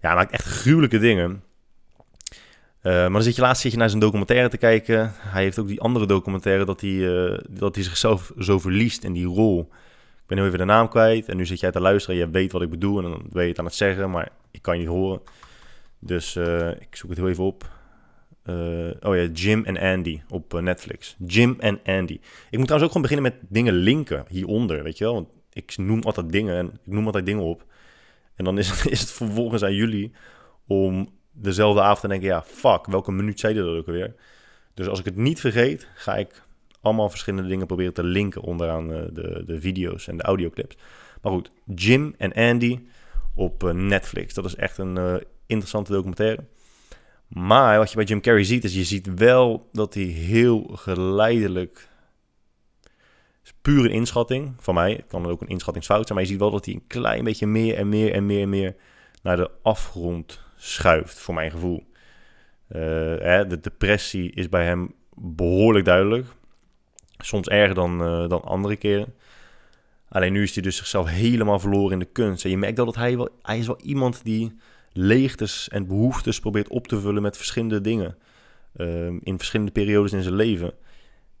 [0.00, 1.42] Ja, hij maakt echt gruwelijke dingen.
[2.80, 5.12] Eh, maar dan zit je laatst zit je naar zijn documentaire te kijken.
[5.16, 9.12] Hij heeft ook die andere documentaire dat hij, eh, dat hij zichzelf zo verliest in
[9.12, 9.60] die rol.
[10.16, 11.28] Ik ben heel even de naam kwijt.
[11.28, 12.18] En nu zit jij te luisteren.
[12.18, 12.96] Je weet wat ik bedoel.
[12.96, 14.10] En dan ben je het aan het zeggen.
[14.10, 15.20] Maar ik kan je niet horen.
[15.98, 17.74] Dus eh, ik zoek het heel even op.
[19.00, 21.16] Oh ja, Jim en Andy op Netflix.
[21.26, 22.20] Jim en Andy.
[22.50, 25.14] Ik moet trouwens ook gewoon beginnen met dingen linken hieronder, weet je wel?
[25.14, 27.64] Want ik noem altijd dingen en ik noem altijd dingen op.
[28.36, 30.12] En dan is het, is het vervolgens aan jullie
[30.66, 34.14] om dezelfde avond te denken, ja, fuck, welke minuut zei dat ook alweer?
[34.74, 36.42] Dus als ik het niet vergeet, ga ik
[36.80, 40.76] allemaal verschillende dingen proberen te linken onderaan eh, de, de video's en de audioclips.
[41.22, 42.80] Maar goed, Jim en Andy
[43.34, 44.34] op eh, Netflix.
[44.34, 45.14] Dat is echt een eh,
[45.46, 46.44] interessante documentaire.
[47.28, 51.88] Maar wat je bij Jim Carrey ziet, is je ziet wel dat hij heel geleidelijk...
[53.46, 54.92] is puur een inschatting van mij.
[54.92, 56.14] Het kan ook een inschattingsfout zijn.
[56.14, 58.48] Maar je ziet wel dat hij een klein beetje meer en meer en meer en
[58.48, 58.74] meer
[59.22, 61.86] naar de afgrond schuift, voor mijn gevoel.
[62.68, 62.80] Eh,
[63.18, 66.26] hè, de depressie is bij hem behoorlijk duidelijk.
[67.18, 69.14] Soms erger dan, eh, dan andere keren.
[70.08, 72.44] Alleen nu is hij dus zichzelf helemaal verloren in de kunst.
[72.44, 73.28] En je merkt wel dat hij wel...
[73.42, 74.56] Hij is wel iemand die
[74.92, 78.16] leegtes en behoeftes probeert op te vullen met verschillende dingen.
[78.76, 80.72] Ehm, in verschillende periodes in zijn leven.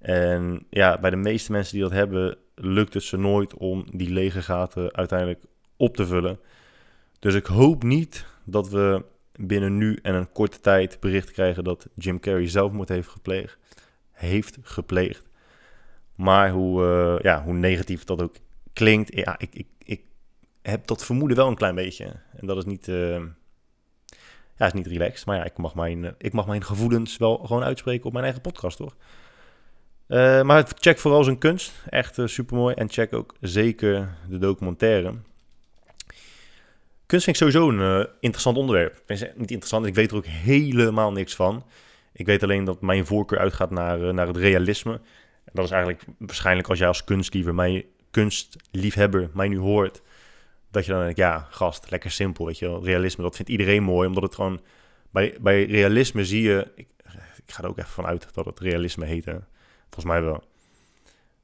[0.06, 4.10] En ja, bij de meeste mensen die dat hebben, lukt het ze nooit om die
[4.10, 5.44] lege gaten uiteindelijk
[5.76, 6.38] op te vullen.
[7.18, 11.88] Dus ik hoop niet dat we binnen nu en een korte tijd bericht krijgen dat
[11.94, 13.58] Jim Carrey zelfmoord heeft gepleegd.
[14.12, 15.28] Heeft gepleegd.
[16.14, 18.36] Maar hoe, eh, ja, hoe negatief dat ook
[18.72, 20.02] klinkt, ja, ik, ik, ik
[20.62, 22.04] heb dat vermoeden wel een klein beetje.
[22.32, 23.22] En dat is niet, eh,
[24.56, 25.26] ja, is niet relaxed.
[25.26, 28.24] Maar ja, ik mag, mijn, eh, ik mag mijn gevoelens wel gewoon uitspreken op mijn
[28.24, 28.96] eigen podcast, toch?
[30.06, 31.72] Eh, maar check vooral zijn kunst.
[31.88, 32.74] Echt super supermooi.
[32.74, 35.14] En check ook zeker de documentaire.
[37.06, 39.02] Kunst vind ik sowieso een eh, interessant onderwerp.
[39.06, 41.64] Ik niet interessant, ik weet er ook helemaal niks van.
[42.12, 44.92] Ik weet alleen dat mijn voorkeur uitgaat naar, eh, naar het realisme.
[45.44, 50.02] En dat is eigenlijk waarschijnlijk als jij als kunstliever, mij, kunstliefhebber mij nu hoort,
[50.70, 52.84] dat je dan denkt, ja, gast, lekker simpel, weet je wel.
[52.84, 54.60] Realisme, dat vindt iedereen mooi, omdat het gewoon...
[55.10, 56.68] Bij, bij realisme zie je...
[56.74, 56.88] Ik,
[57.36, 59.36] ik ga er ook even van uit dat het realisme heet, hè.
[59.90, 60.42] Volgens mij wel.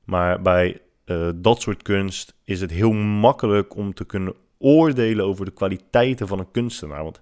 [0.04, 5.44] Maar bij eh, dat soort kunst is het heel makkelijk om te kunnen oordelen over
[5.44, 7.02] de kwaliteiten van een kunstenaar.
[7.02, 7.20] Want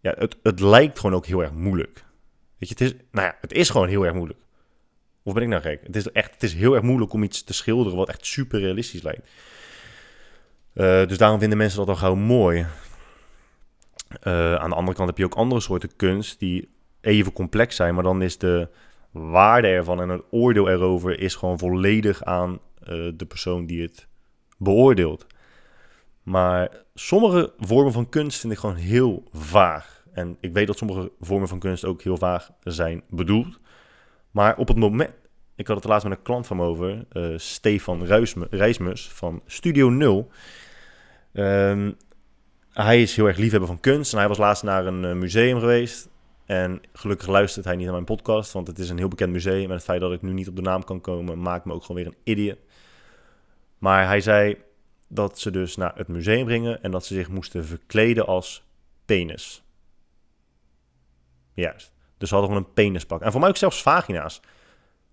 [0.00, 2.04] ja, het, het lijkt gewoon ook heel erg moeilijk.
[2.58, 4.40] Weet je, het is, nou ja, het is gewoon heel erg moeilijk.
[5.22, 5.80] Of ben ik nou gek?
[5.82, 8.60] Het is echt, het is heel erg moeilijk om iets te schilderen wat echt super
[8.60, 9.28] realistisch lijkt.
[10.72, 12.66] Eh, dus daarom vinden mensen dat dan gauw mooi.
[14.20, 16.68] Eh, aan de andere kant heb je ook andere soorten kunst die
[17.00, 18.68] even complex zijn, maar dan is de
[19.10, 24.08] waarde ervan en het oordeel erover is gewoon volledig aan eh, de persoon die het
[24.58, 25.26] beoordeelt.
[26.22, 30.04] Maar sommige vormen van kunst vind ik gewoon heel vaag.
[30.12, 33.60] En ik weet dat sommige vormen van kunst ook heel vaag zijn bedoeld.
[34.30, 35.10] Maar op het moment,
[35.56, 38.04] ik had het laatst met een klant van me over, uh, Stefan
[38.50, 40.30] Rijsmus van Studio Nul.
[41.32, 41.96] Um,
[42.72, 45.58] hij is heel erg liefhebber van kunst en hij was laatst naar een eh, museum
[45.58, 46.08] geweest.
[46.50, 49.64] En gelukkig luistert hij niet naar mijn podcast, want het is een heel bekend museum.
[49.64, 51.84] En het feit dat ik nu niet op de naam kan komen, maakt me ook
[51.84, 52.58] gewoon weer een idiot.
[53.78, 54.56] Maar hij zei
[55.08, 58.64] dat ze dus naar het museum gingen en dat ze zich moesten verkleden als
[59.04, 59.62] penis.
[61.52, 61.92] Juist.
[62.18, 63.20] Dus ze hadden gewoon een penispak.
[63.20, 64.40] En voor mij ook zelfs vagina's.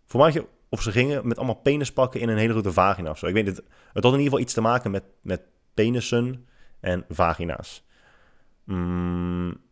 [0.06, 3.26] Voor mij, of ze gingen met allemaal penispakken in een hele grote vagina of zo.
[3.26, 3.58] Ik weet het.
[3.94, 5.42] Het had in ieder geval iets te maken met, met
[5.74, 6.48] penissen
[6.80, 7.86] en vagina's.
[8.64, 9.66] Mm.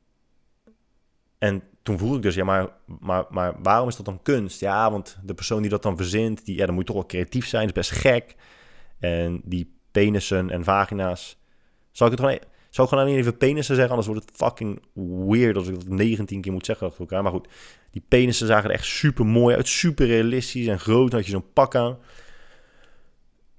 [1.46, 2.68] En toen vroeg ik dus, ja, maar,
[3.00, 4.60] maar, maar waarom is dat dan kunst?
[4.60, 7.48] Ja, want de persoon die dat dan verzint, die, ja, dan moet toch wel creatief
[7.48, 8.36] zijn, is best gek.
[9.00, 11.38] En die penissen en vagina's.
[11.92, 14.82] Zal ik het gewoon, zou ik gewoon alleen even penissen zeggen, anders wordt het fucking
[15.28, 17.24] weird als ik dat 19 keer moet zeggen achter elkaar.
[17.24, 17.48] Maar goed,
[17.92, 21.12] die penissen zagen er echt super mooi uit, super realistisch en groot.
[21.12, 21.98] Had je zo'n pak aan.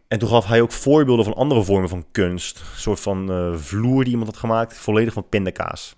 [0.08, 2.58] En toen gaf hij ook voorbeelden van andere vormen van kunst.
[2.58, 5.96] Een soort van uh, vloer die iemand had gemaakt, volledig van pindakaas.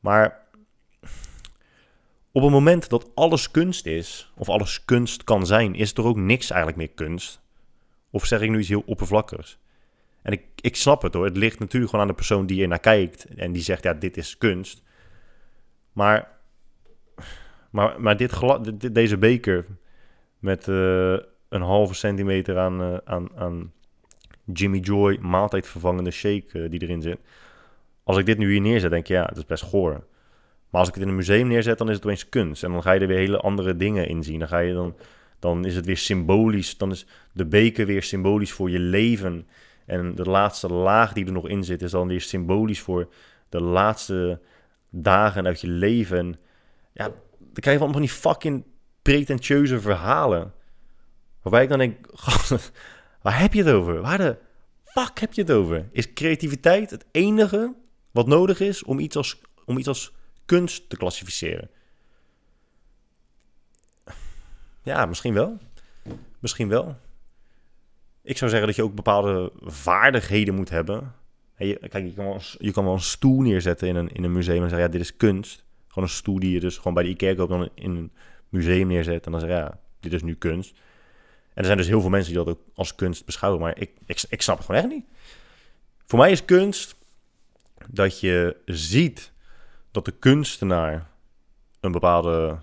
[0.00, 0.43] Maar
[2.36, 6.16] op het moment dat alles kunst is, of alles kunst kan zijn, is er ook
[6.16, 7.40] niks eigenlijk meer kunst.
[8.10, 9.58] Of zeg ik nu iets heel oppervlakkigs?
[10.22, 11.24] En ik, ik snap het hoor.
[11.24, 13.24] Het ligt natuurlijk gewoon aan de persoon die er naar kijkt.
[13.24, 14.82] En die zegt, ja, dit is kunst.
[15.92, 16.28] Maar,
[17.70, 19.66] maar, maar dit, deze beker
[20.38, 21.16] met uh,
[21.48, 23.72] een halve centimeter aan, uh, aan, aan
[24.44, 27.18] Jimmy Joy maaltijdvervangende shake uh, die erin zit.
[28.04, 30.04] Als ik dit nu hier neerzet, denk je, ja, het is best goor.
[30.74, 32.64] Maar als ik het in een museum neerzet, dan is het opeens kunst.
[32.64, 34.38] En dan ga je er weer hele andere dingen in zien.
[34.38, 34.96] Dan, ga je dan,
[35.38, 36.76] dan is het weer symbolisch.
[36.76, 39.46] Dan is de beker weer symbolisch voor je leven.
[39.86, 43.08] En de laatste laag die er nog in zit, is dan weer symbolisch voor
[43.48, 44.40] de laatste
[44.90, 46.36] dagen uit je leven.
[46.92, 47.04] ja,
[47.38, 48.64] dan krijg je van die fucking
[49.02, 50.52] pretentieuze verhalen.
[51.42, 52.06] Waarbij ik dan denk,
[53.22, 54.00] waar heb je het over?
[54.00, 54.36] Waar de
[54.84, 55.88] fuck heb je het over?
[55.92, 57.74] Is creativiteit het enige
[58.10, 60.12] wat nodig is om iets als, om iets als
[60.44, 61.70] kunst te klassificeren?
[64.82, 65.58] Ja, misschien wel.
[66.38, 66.96] Misschien wel.
[68.22, 71.14] Ik zou zeggen dat je ook bepaalde vaardigheden moet hebben.
[71.56, 74.62] je, kijk, je kan, wel, je kan een stoel neerzetten in een, in een museum
[74.62, 75.64] en zeggen, ja, dit is kunst.
[75.88, 78.12] Gewoon een stoel die je dus gewoon bij de Ikea koopt dan in een
[78.48, 79.26] museum neerzet.
[79.26, 80.76] En dan zeg je, ja, dit is nu kunst.
[81.54, 83.60] En er zijn dus heel veel mensen die dat ook als kunst beschouwen.
[83.60, 85.04] Maar ik, ik, ik snap het gewoon echt niet.
[86.06, 86.96] Voor mij is kunst
[87.88, 89.32] dat je ziet
[89.94, 91.10] dat de kunstenaar
[91.80, 92.58] een bepaalde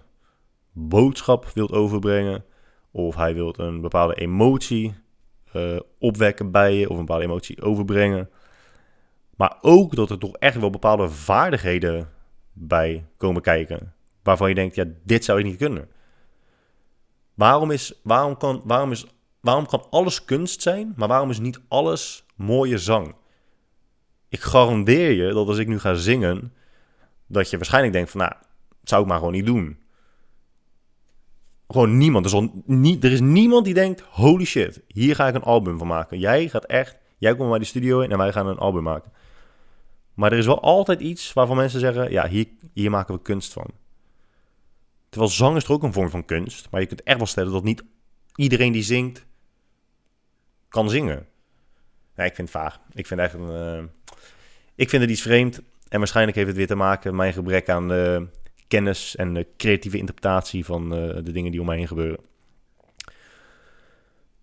[0.71, 2.43] boodschap wilt overbrengen.
[2.91, 4.95] Of hij wil een bepaalde emotie
[5.53, 6.89] uh, opwekken bij je.
[6.89, 8.29] Of een bepaalde emotie overbrengen.
[9.35, 12.09] Maar ook dat er toch echt wel bepaalde vaardigheden
[12.53, 13.93] bij komen kijken.
[14.23, 15.89] Waarvan je denkt, ja, dit zou ik niet kunnen.
[17.33, 19.05] Waarom, is, waarom, kan, waarom, is,
[19.39, 23.15] waarom kan alles kunst zijn, maar waarom is niet alles mooie zang?
[24.29, 26.53] Ik garandeer je dat als ik nu ga zingen,
[27.31, 28.33] dat je waarschijnlijk denkt van, nou,
[28.83, 29.79] zou ik maar gewoon niet doen.
[31.67, 32.25] Gewoon niemand.
[32.25, 32.49] Er
[32.83, 36.19] is, er is niemand die denkt, holy shit, hier ga ik een album van maken.
[36.19, 39.11] Jij gaat echt, jij komt bij de studio in en wij gaan een album maken.
[40.13, 43.53] Maar er is wel altijd iets waarvan mensen zeggen, ja, hier, hier maken we kunst
[43.53, 43.67] van.
[45.09, 46.67] Terwijl zang is er ook een vorm van kunst.
[46.71, 47.83] Maar je kunt echt wel stellen dat niet
[48.35, 49.25] iedereen die zingt,
[50.69, 51.27] kan zingen.
[52.15, 52.79] Ik vind het vaag.
[52.93, 53.83] Ik vind, echt uh,
[54.75, 55.61] ik vind het iets vreemd.
[55.91, 58.27] En waarschijnlijk heeft het weer te maken met mijn gebrek aan de
[58.67, 62.19] kennis en de creatieve interpretatie van uh, de dingen die om mij heen gebeuren.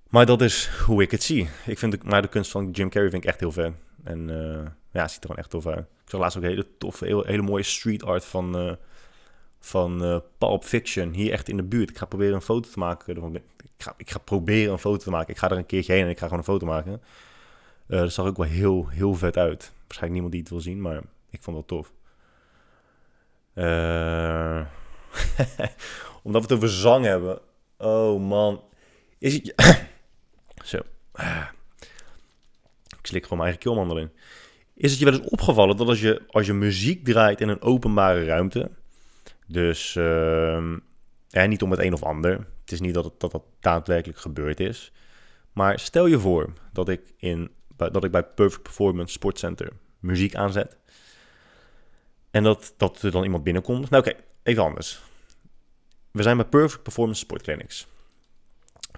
[0.08, 1.48] Maar dat is hoe ik het zie.
[1.66, 3.72] Ik vind de, maar de kunst van Jim Carrey vind ik echt heel vet.
[4.04, 5.78] En uh, ja, het ziet er gewoon echt tof uit.
[5.78, 8.76] Ik zag laatst ook hele toffe, hele, mooie street art van
[9.60, 11.90] van Pulp Fiction hier echt in de buurt.
[11.90, 13.14] Ik ga proberen een foto te maken.
[13.16, 13.42] Ik
[13.78, 15.30] ga, ik ga proberen een foto te maken.
[15.30, 17.02] Ik ga er een keertje heen en ik ga gewoon een foto maken.
[17.86, 19.72] Dat zag ook wel heel, heel vet uit.
[19.80, 21.92] Waarschijnlijk niemand die het wil zien, maar ik vond het tof.
[23.54, 24.60] Uh,
[26.22, 27.40] omdat we het over zang hebben.
[27.78, 28.62] Oh man.
[29.18, 29.54] Is het,
[30.64, 30.78] Zo.
[32.98, 34.10] Ik slik gewoon mijn eigen keelmandel in.
[34.74, 37.62] Is het je wel eens opgevallen dat als je, als je muziek draait in een
[37.62, 38.70] openbare ruimte...
[39.46, 39.92] Dus
[41.28, 42.46] ja, niet om het een of ander.
[42.60, 44.92] Het is niet dat, dat dat daadwerkelijk gebeurd is.
[45.52, 50.76] Maar stel je voor dat ik, in, dat ik bij Perfect Performance Sportcenter muziek aanzet.
[52.30, 53.90] En dat, dat er dan iemand binnenkomt.
[53.90, 55.00] Nou oké, even anders.
[56.10, 57.86] We zijn bij Perfect Performance Sport Clinics.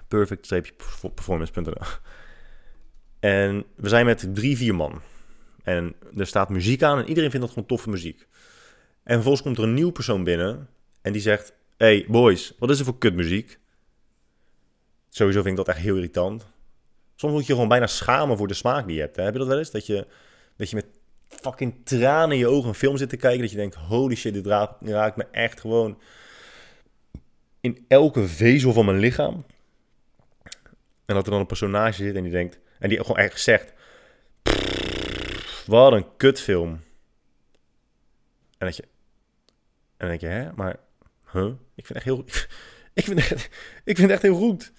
[0.07, 1.85] Perfect-performance.nl
[3.19, 5.01] En we zijn met drie, vier man.
[5.63, 8.27] En er staat muziek aan en iedereen vindt dat gewoon toffe muziek.
[9.03, 10.69] En vervolgens komt er een nieuw persoon binnen
[11.01, 11.53] en die zegt...
[11.77, 13.59] Hey boys, wat is er voor kutmuziek?
[15.09, 16.45] Sowieso vind ik dat echt heel irritant.
[17.15, 19.15] Soms moet je gewoon bijna schamen voor de smaak die je hebt.
[19.15, 19.23] Hè?
[19.23, 19.71] Heb je dat wel eens?
[19.71, 20.07] Dat je,
[20.55, 20.85] dat je met
[21.39, 23.41] fucking tranen in je ogen een film zit te kijken.
[23.41, 25.99] Dat je denkt, holy shit, dit raakt, me echt gewoon
[27.61, 29.45] in elke vezel van mijn lichaam.
[31.05, 32.59] En dat er dan een personage zit en die denkt...
[32.79, 33.73] En die gewoon echt zegt...
[35.65, 36.69] Wat een kutfilm.
[38.57, 38.83] En dat je...
[38.83, 38.89] En
[39.97, 40.51] dan denk je, hè?
[40.55, 40.79] Maar...
[41.75, 42.25] Ik vind echt heel...
[42.93, 43.49] ik, vind het,
[43.83, 44.71] ik vind echt heel goed.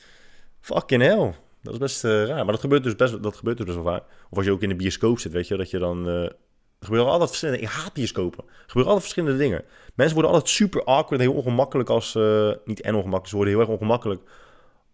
[0.61, 1.35] Fucking hell.
[1.63, 2.45] Dat is best uh, raar.
[2.45, 4.05] Maar dat gebeurt dus best, dat gebeurt dus best wel vaak.
[4.31, 6.09] Of als je ook in de bioscoop zit, weet je, dat je dan...
[6.09, 7.63] Uh, er gebeuren altijd verschillende...
[7.63, 8.45] Ik haat bioscopen.
[8.45, 9.65] Er gebeuren altijd verschillende dingen.
[9.95, 12.15] Mensen worden altijd super awkward heel ongemakkelijk als...
[12.15, 14.23] Uh, niet en ongemakkelijk, ze worden heel erg ongemakkelijk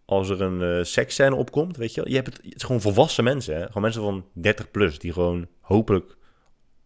[0.05, 2.01] als er een seksscène opkomt, weet je.
[2.05, 3.65] je hebt het, het is gewoon volwassen mensen.
[3.67, 6.15] Gewoon mensen van 30 plus, die gewoon hopelijk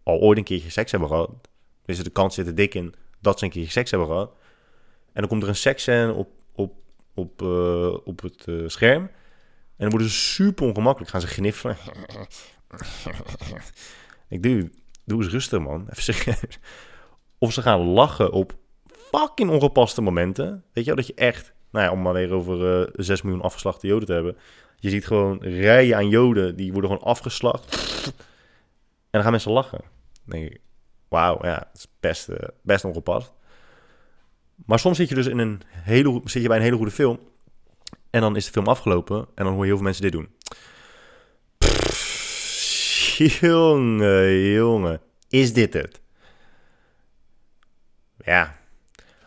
[0.03, 1.29] al ooit een keertje seks hebben gehad.
[1.85, 4.31] Dus de kans zit er dik in dat ze een keertje seks hebben gehad.
[5.13, 6.73] En dan komt er een seksscène op, op,
[7.13, 7.41] op,
[8.05, 9.09] op het scherm.
[9.83, 11.11] En dan worden ze super ongemakkelijk.
[11.11, 11.77] Gaan ze gniffelen.
[14.29, 14.71] Ik doe,
[15.05, 15.87] doe eens rustig, man.
[15.89, 16.35] Even.
[17.37, 18.55] Of ze gaan lachen op
[19.11, 20.63] fucking ongepaste momenten.
[20.73, 21.53] Weet je wel, dat je echt...
[21.71, 24.37] Nou ja, om maar weer over uh, 6 miljoen afgeslachte joden te hebben.
[24.75, 27.75] Je ziet gewoon rijen aan joden, die worden gewoon afgeslacht.
[28.05, 28.11] En
[29.11, 29.81] dan gaan mensen lachen.
[30.25, 30.61] Dan denk ik,
[31.07, 33.31] wauw, ja, dat is best, uh, best ongepast.
[34.65, 37.19] Maar soms zit je dus in een hele, zit je bij een hele goede film.
[38.13, 39.27] En dan is de film afgelopen.
[39.35, 40.29] En dan hoor je heel veel mensen dit doen.
[43.39, 45.01] Jongen, jongen.
[45.29, 46.01] Is dit het?
[48.17, 48.59] Ja.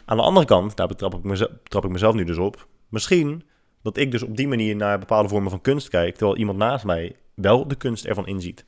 [0.05, 2.66] Aan de andere kant, daar betrap ik, mezelf, betrap ik mezelf nu dus op.
[2.88, 3.44] Misschien
[3.83, 6.16] dat ik dus op die manier naar bepaalde vormen van kunst kijk.
[6.16, 8.64] Terwijl iemand naast mij wel de kunst ervan inziet.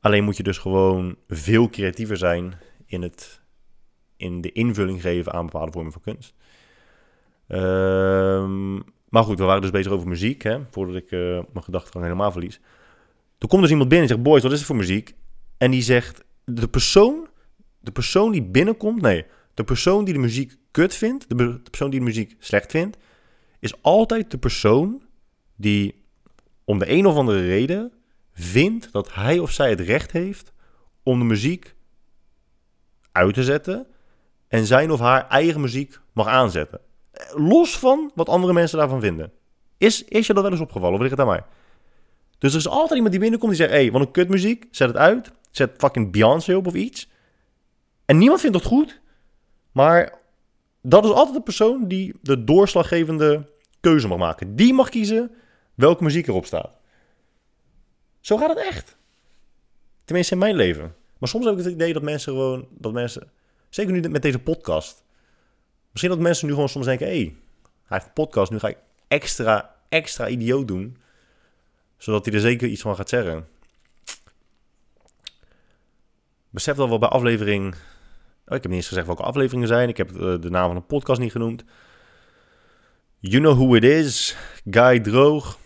[0.00, 3.40] Alleen moet je dus gewoon veel creatiever zijn in, het,
[4.16, 6.34] in de invulling geven aan bepaalde vormen van kunst.
[7.48, 11.20] Um, maar goed, we waren dus bezig over muziek, hè, voordat ik uh,
[11.52, 12.60] mijn gedachten helemaal verlies.
[13.38, 15.14] Toen komt dus iemand binnen en zegt, boys, wat is er voor muziek?
[15.58, 17.28] En die zegt, de persoon,
[17.80, 21.90] de persoon die binnenkomt, nee, de persoon die de muziek kut vindt, de, de persoon
[21.90, 22.96] die de muziek slecht vindt,
[23.58, 25.02] is altijd de persoon
[25.56, 26.04] die
[26.64, 27.92] om de een of andere reden
[28.32, 30.52] vindt dat hij of zij het recht heeft
[31.02, 31.74] om de muziek
[33.12, 33.86] uit te zetten
[34.48, 36.80] en zijn of haar eigen muziek mag aanzetten.
[37.34, 39.32] Los van wat andere mensen daarvan vinden.
[39.78, 41.44] Is, is je dat wel eens opgevallen of ligt het aan mij?
[42.38, 44.96] Dus er is altijd iemand die binnenkomt die zegt: hey, wat een kutmuziek, zet het
[44.96, 45.32] uit.
[45.50, 47.08] Zet fucking Beyoncé op of iets.
[48.04, 49.00] En niemand vindt dat goed.
[49.72, 50.18] Maar
[50.82, 53.50] dat is altijd de persoon die de doorslaggevende
[53.80, 54.56] keuze mag maken.
[54.56, 55.34] Die mag kiezen
[55.74, 56.78] welke muziek erop staat.
[58.20, 58.96] Zo gaat het echt.
[60.04, 60.94] Tenminste in mijn leven.
[61.18, 63.30] Maar soms heb ik het idee dat mensen gewoon, dat mensen,
[63.68, 65.03] zeker nu met deze podcast,
[65.94, 68.68] misschien dat mensen nu gewoon soms denken, hé, hey, hij heeft een podcast, nu ga
[68.68, 68.78] ik
[69.08, 70.96] extra, extra idioot doen,
[71.96, 73.46] zodat hij er zeker iets van gaat zeggen.
[76.50, 77.74] Besef dat wel bij aflevering,
[78.46, 80.76] oh, ik heb niet eens gezegd welke afleveringen zijn, ik heb de, de naam van
[80.76, 81.64] een podcast niet genoemd.
[83.18, 84.36] You know who it is,
[84.70, 85.58] Guy Droog,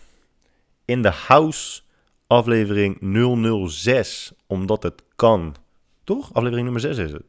[0.85, 1.81] in the house
[2.27, 2.97] aflevering
[3.69, 5.55] 006, omdat het kan.
[6.03, 6.33] Toch?
[6.33, 7.25] Aflevering nummer 6 is het.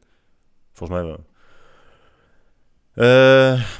[0.71, 1.30] Volgens mij wel.
[2.95, 3.05] Uh,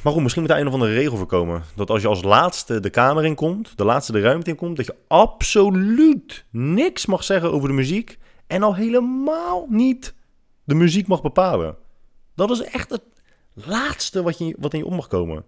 [0.02, 1.62] maar goed, misschien moet daar een of andere regel voor komen.
[1.76, 4.76] Dat als je als laatste de kamer in komt, de laatste de ruimte in komt,
[4.76, 8.18] dat je absoluut niks mag zeggen over de muziek.
[8.46, 10.14] En al helemaal niet
[10.64, 11.76] de muziek mag bepalen.
[12.34, 13.02] Dat is echt het
[13.52, 15.44] laatste wat, je, wat in je op mag komen.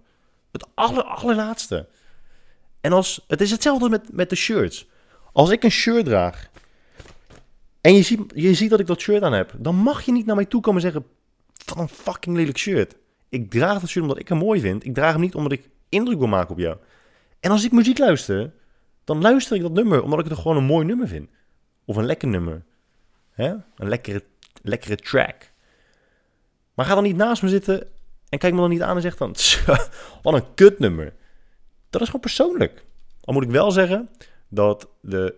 [0.53, 1.89] Het aller, allerlaatste.
[2.81, 4.89] En als, het is hetzelfde met, met de shirts.
[5.33, 6.51] Als ik een shirt draag
[7.81, 10.27] en je ziet, je ziet dat ik dat shirt aan heb, dan mag je niet
[10.27, 11.11] naar mij toe komen en zeggen:
[11.65, 12.97] van een fucking lelijk shirt.
[13.35, 14.85] Ik draag dat shirt omdat ik hem mooi vind.
[14.85, 16.77] Ik draag hem niet omdat ik indruk wil maken op jou.
[17.41, 18.53] En als ik muziek luister,
[19.05, 21.29] dan luister ik dat nummer omdat ik het gewoon een mooi nummer vind.
[21.85, 22.65] Of een lekker nummer.
[23.31, 23.49] Hè?
[23.77, 24.25] Een lekkere,
[24.63, 25.53] lekkere track.
[26.75, 27.87] Maar ga dan niet naast me zitten
[28.29, 29.35] en kijk me dan niet aan en zeg dan:
[30.23, 31.15] wat een kutnummer.
[31.91, 32.85] Dat is gewoon persoonlijk.
[33.21, 34.11] Al moet ik wel zeggen
[34.49, 35.35] dat de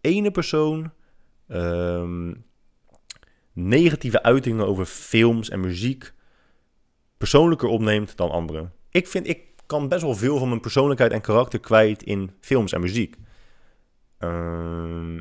[0.00, 0.92] ene persoon
[1.48, 2.34] ehm,
[3.52, 6.12] negatieve uitingen over films en muziek
[7.20, 8.72] persoonlijker opneemt dan anderen.
[8.90, 12.72] Ik vind, ik kan best wel veel van mijn persoonlijkheid en karakter kwijt in films
[12.72, 13.16] en muziek.
[14.18, 15.18] Ehm,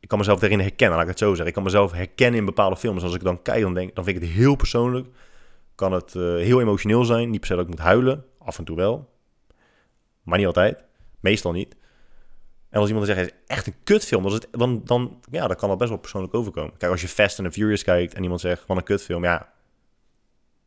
[0.00, 1.46] ik kan mezelf erin herkennen, laat ik het zo zeggen.
[1.46, 3.02] Ik kan mezelf herkennen in bepaalde films.
[3.02, 5.06] Als ik dan kijk, dan, denk, dan vind ik het heel persoonlijk.
[5.74, 7.30] Kan het eh, heel emotioneel zijn.
[7.30, 8.24] Niet per se dat ik moet huilen.
[8.38, 9.10] Af en toe wel.
[10.22, 10.84] Maar niet altijd.
[11.20, 11.76] Meestal niet.
[12.70, 15.68] En als iemand dan zegt, het is echt een kutfilm, dan, dan, ja, dan kan
[15.68, 16.76] dat best wel persoonlijk overkomen.
[16.76, 19.54] Kijk, als je Fast and the Furious kijkt en iemand zegt, van een kutfilm, ja,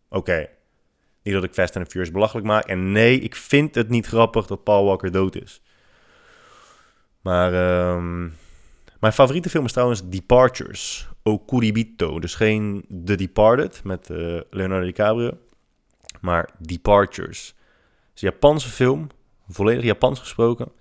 [0.09, 0.49] oké.
[1.23, 2.65] Niet dat ik Fast and Furious belachelijk maak.
[2.65, 5.61] En nee, ik vind het niet grappig dat Paul Walker dood is.
[7.21, 8.19] Maar ehm,
[8.99, 11.07] mijn favoriete film is trouwens Departures.
[11.23, 12.19] Okuribito.
[12.19, 15.37] Dus geen The Departed met uh, Leonardo DiCaprio.
[16.21, 17.47] Maar Departures.
[17.47, 19.07] Het is een Japanse film.
[19.47, 20.71] Volledig Japans gesproken.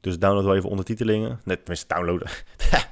[0.00, 1.40] Dus download wel even ondertitelingen.
[1.44, 2.28] Net, tenminste, downloaden.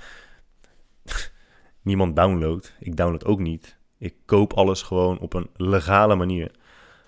[1.82, 2.74] Niemand downloadt.
[2.80, 3.75] Ik download ook niet.
[3.98, 6.50] Ik koop alles gewoon op een legale manier.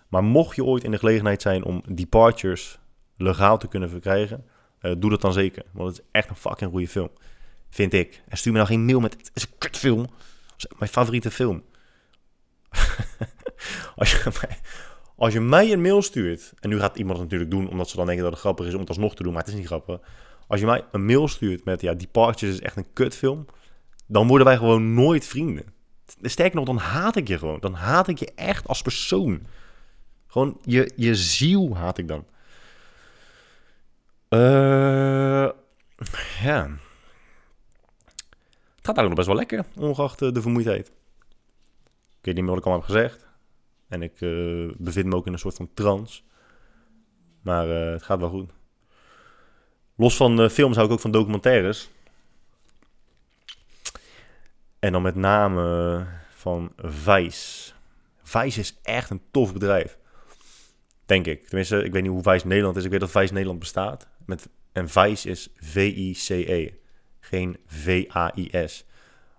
[0.09, 2.78] Maar mocht je ooit in de gelegenheid zijn om Departures
[3.16, 4.45] legaal te kunnen verkrijgen,
[4.82, 5.64] uh, doe dat dan zeker.
[5.72, 7.11] Want het is echt een fucking goede film.
[7.70, 8.22] Vind ik.
[8.28, 10.07] En stuur me nou geen mail met, het is een kutfilm.
[10.57, 11.62] Is mijn favoriete film.
[13.97, 14.59] als, je mij,
[15.16, 17.97] als je mij een mail stuurt, en nu gaat iemand het natuurlijk doen omdat ze
[17.97, 19.66] dan denken dat het grappig is om het alsnog te doen, maar het is niet
[19.66, 19.99] grappig.
[20.47, 23.47] Als je mij een mail stuurt met, ja, Departures is echt een kutfilm,
[24.07, 25.64] dan worden wij gewoon nooit vrienden.
[26.22, 27.61] Sterker nog, dan haat ik je gewoon.
[27.61, 29.46] Dan haat ik je echt als persoon.
[30.26, 32.24] Gewoon je, je ziel haat ik dan.
[34.28, 35.48] Uh,
[36.42, 36.68] ja.
[38.76, 40.86] Het gaat eigenlijk nog best wel lekker, ongeacht de vermoeidheid.
[42.18, 43.26] Ik weet niet meer wat ik al heb gezegd.
[43.88, 46.22] En ik uh, bevind me ook in een soort van trance.
[47.40, 48.50] Maar het gaat wel goed.
[49.96, 51.90] Los van films hou ik ook van documentaires.
[54.79, 57.72] En dan met name van Vice.
[58.22, 59.99] Vice is echt een tof bedrijf.
[61.07, 61.47] Denk ik.
[61.47, 62.85] Tenminste, ik weet niet hoe Vice Nederland is.
[62.85, 64.09] Ik weet dat Vice Nederland bestaat.
[64.26, 66.70] Met, en Vice is V-I-C-E.
[67.20, 68.85] Geen V-A-I-S.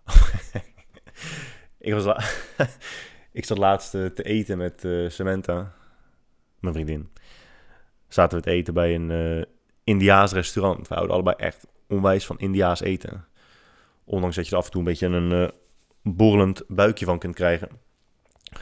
[1.80, 2.06] ik, was
[3.32, 5.74] ik zat laatst eh, te eten met uh, Samantha,
[6.60, 7.10] mijn vriendin.
[8.08, 9.44] Zaten we te eten bij een uh,
[9.84, 10.88] Indiaas restaurant.
[10.88, 13.26] We houden allebei echt onwijs van Indiaas eten.
[14.10, 15.48] Ondanks dat je er af en toe een beetje een uh,
[16.02, 17.70] borrelend buikje van kunt krijgen.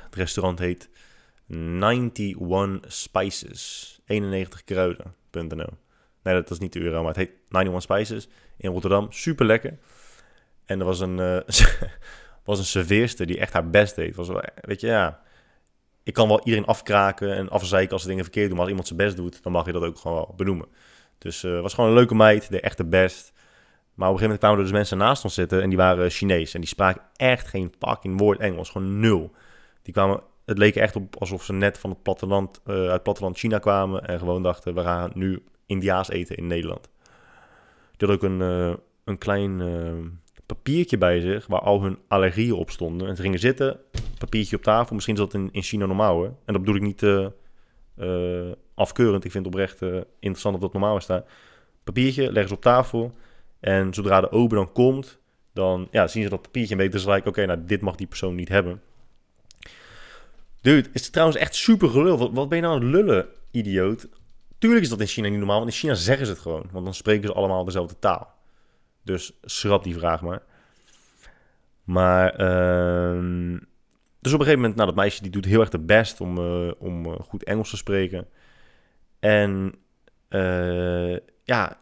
[0.01, 0.89] Het restaurant heet
[1.49, 3.99] 91 Spices.
[4.05, 5.69] 91 kruiden.nl.
[6.23, 8.27] Nee, dat is niet de euro, maar het heet 91 Spices
[8.57, 9.11] in Rotterdam.
[9.11, 9.77] Super lekker.
[10.65, 11.39] En er was een, uh,
[12.45, 14.15] was een serveerster die echt haar best deed.
[14.15, 15.21] Was, weet je, ja.
[16.03, 18.57] Ik kan wel iedereen afkraken en afzeiken als ze dingen verkeerd doen.
[18.57, 20.67] Maar als iemand zijn best doet, dan mag je dat ook gewoon wel benoemen.
[21.17, 23.33] Dus uh, was gewoon een leuke meid, de echte best.
[23.97, 26.09] Maar op een gegeven moment kwamen er dus mensen naast ons zitten en die waren
[26.09, 26.53] Chinees.
[26.53, 29.31] En die spraken echt geen fucking woord Engels, gewoon nul.
[29.81, 33.37] Die kwamen het leek echt op alsof ze net van het platteland, uh, uit platteland
[33.37, 36.89] China kwamen en gewoon dachten, we gaan nu Indiaas eten in Nederland.
[37.97, 38.73] Die had ook een, uh,
[39.03, 40.05] een klein uh,
[40.45, 43.07] papiertje bij zich waar al hun allergieën op stonden.
[43.07, 43.79] En ze gingen zitten,
[44.17, 44.95] papiertje op tafel.
[44.95, 46.33] Misschien is dat in, in China normaal hoor.
[46.45, 47.31] En dat bedoel ik niet
[48.73, 49.25] afkeurend.
[49.25, 49.81] Ik vind het oprecht
[50.19, 51.23] interessant dat dat normaal is daar.
[51.83, 53.11] Papiertje, leggen ze op tafel.
[53.59, 55.19] En zodra de ober dan komt,
[55.53, 58.07] dan ja, zien ze dat papiertje en weten ze gelijk, oké, nou dit mag die
[58.07, 58.81] persoon niet hebben.
[60.61, 62.33] Dude, is het trouwens echt super gelul.
[62.33, 64.07] Wat, ben je nou aan het lullen, idioot?
[64.57, 66.69] Tuurlijk is dat in China niet normaal, want in China zeggen ze het gewoon.
[66.71, 68.35] Want dan spreken ze allemaal dezelfde taal.
[69.03, 70.41] Dus schrap die vraag maar.
[71.83, 73.59] Maar, uh,
[74.19, 76.37] dus op een gegeven moment, nou, dat meisje die doet heel erg de best om,
[76.37, 78.27] uh, om uh, goed Engels te spreken.
[79.19, 79.75] En
[80.29, 81.77] uh, ja,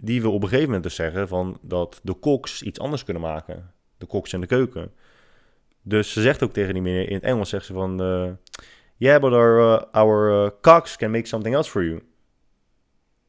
[0.00, 3.22] die wil op een gegeven moment dus zeggen van dat de koks iets anders kunnen
[3.22, 3.72] maken.
[3.98, 4.92] De koks in de keuken.
[5.82, 8.02] Dus ze zegt ook tegen die meneer in het Engels, zegt ze van...
[8.02, 8.30] Uh,
[8.96, 12.02] yeah, but our, uh, our uh, can make something else for you.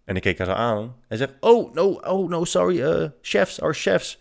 [0.04, 1.34] En ik keek haar zo aan en zegt...
[1.40, 4.20] Oh, no, oh, no, sorry, chefs, our chefs.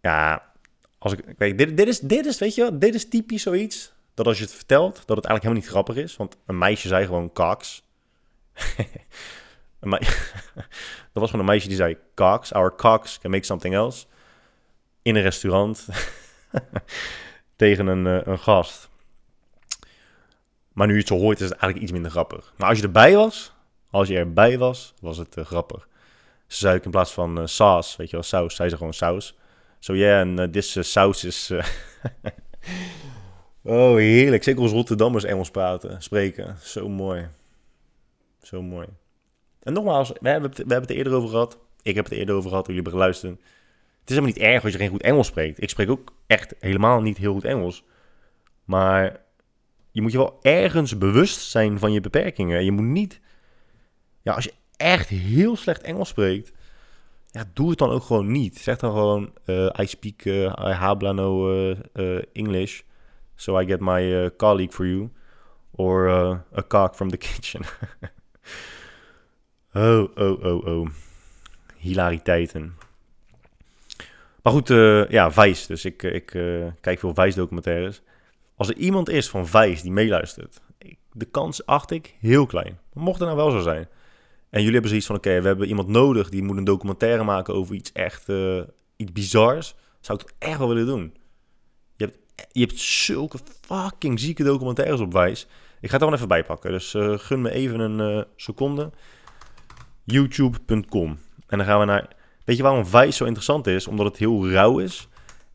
[0.00, 0.52] Ja,
[0.98, 3.92] als ik, weet, dit, dit, is, dit is, weet je dit is typisch zoiets...
[4.14, 6.16] dat als je het vertelt, dat het eigenlijk helemaal niet grappig is.
[6.16, 7.82] Want een meisje zei gewoon cocks.
[11.14, 14.06] dat was gewoon een meisje die zei cocks, our cocks can make something else.
[15.02, 15.86] In een restaurant...
[17.56, 18.88] tegen een, uh, een gast.
[20.72, 22.52] Maar nu je het zo hoort, is het eigenlijk iets minder grappig.
[22.56, 23.52] Maar als je erbij was,
[23.90, 25.88] als je erbij was, was het uh, grappig.
[26.46, 29.38] Ze zei in plaats van uh, saus, weet je wel, saus, zei ze gewoon saus.
[29.78, 31.50] Zo ja, en dit saus is...
[33.62, 34.42] oh, heerlijk.
[34.42, 36.56] Zeker als Rotterdammers Engels praten, spreken.
[36.60, 37.28] Zo mooi.
[38.42, 38.86] Zo mooi.
[39.64, 41.58] En nogmaals, we hebben, het, we hebben het er eerder over gehad.
[41.82, 43.32] Ik heb het er eerder over gehad, jullie hebben geluisterd.
[44.00, 45.62] Het is helemaal niet erg als je geen goed Engels spreekt.
[45.62, 47.84] Ik spreek ook echt helemaal niet heel goed Engels.
[48.64, 49.20] Maar
[49.90, 52.64] je moet je wel ergens bewust zijn van je beperkingen.
[52.64, 53.20] Je moet niet...
[54.22, 56.52] Ja, als je echt heel slecht Engels spreekt...
[57.30, 58.58] Ja, doe het dan ook gewoon niet.
[58.58, 59.32] Zeg dan gewoon...
[59.44, 60.22] eh, I speak...
[60.22, 62.80] eh, I habla no eh, eh, English.
[63.34, 65.10] So I get my colleague for you.
[65.70, 66.08] Or
[66.56, 67.60] a cock from the kitchen.
[69.74, 70.88] oh, oh, oh, oh.
[71.76, 72.74] Hilariteiten.
[74.42, 75.66] Maar goed, eh, ja, Vice.
[75.66, 78.02] Dus ik, ik eh, kijk veel Vice-documentaires.
[78.56, 80.60] Als er iemand is van Vice die meeluistert,
[81.12, 82.78] de kans acht ik heel klein.
[82.92, 83.88] Mocht het nou wel zo zijn.
[84.50, 87.54] En jullie hebben zoiets van, oké, we hebben iemand nodig die moet een documentaire maken
[87.54, 88.60] over iets echt, eh,
[88.96, 89.74] iets bizars.
[90.00, 91.16] Zou ik het echt wel willen doen.
[91.96, 92.18] Je hebt,
[92.52, 95.46] je hebt zulke fucking zieke documentaires op Vice.
[95.80, 96.70] Ik ga het er gewoon even bij pakken.
[96.70, 98.90] Dus eh, gun me even een eh, seconde.
[100.04, 101.18] YouTube.com.
[101.46, 102.08] En dan gaan we naar...
[102.44, 103.86] Weet je waarom Vice zo interessant is?
[103.86, 105.08] Omdat het heel rauw is.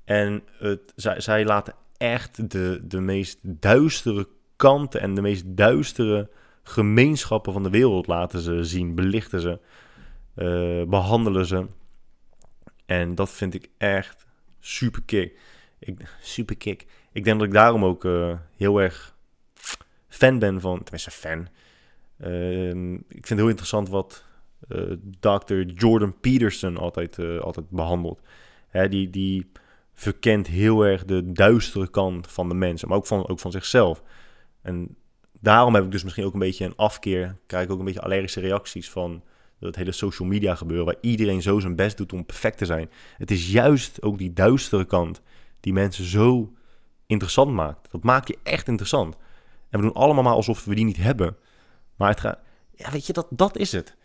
[0.06, 6.30] En het, zij, zij laten echt de, de meest duistere kanten en de meest duistere
[6.64, 9.60] gemeenschappen van de wereld laten ze zien, belichten ze,
[10.36, 11.68] eh, behandelen ze.
[12.86, 14.26] En dat vind ik echt
[14.60, 15.40] super kick.
[15.80, 16.86] Ik, super kick.
[17.12, 19.16] Ik denk dat ik daarom ook eh, heel erg
[20.08, 21.48] fan ben van, tenminste fan.
[22.20, 24.26] Ehm, ik vind het heel interessant wat
[25.20, 25.62] Dr.
[25.62, 28.22] Jordan Peterson altijd, eh, altijd behandelt.
[28.68, 29.52] Hè, die, die
[29.94, 34.04] verkent heel erg de duistere kant van de mensen, maar ook van, ook van zichzelf.
[34.62, 34.96] En
[35.40, 38.02] daarom heb ik dus misschien ook een beetje een afkeer, krijg ik ook een beetje
[38.02, 39.24] allergische reacties van
[39.60, 42.90] dat hele social media gebeuren, waar iedereen zo zijn best doet om perfect te zijn.
[43.18, 45.22] Het is juist ook die duistere kant
[45.60, 46.54] die mensen zo
[47.06, 47.92] interessant maakt.
[47.92, 49.16] Dat maakt je echt interessant.
[49.70, 51.38] En we doen allemaal maar alsof we die niet hebben.
[51.96, 52.40] Maar het gaat,
[52.72, 53.98] ja, weet je, dat, dat is het.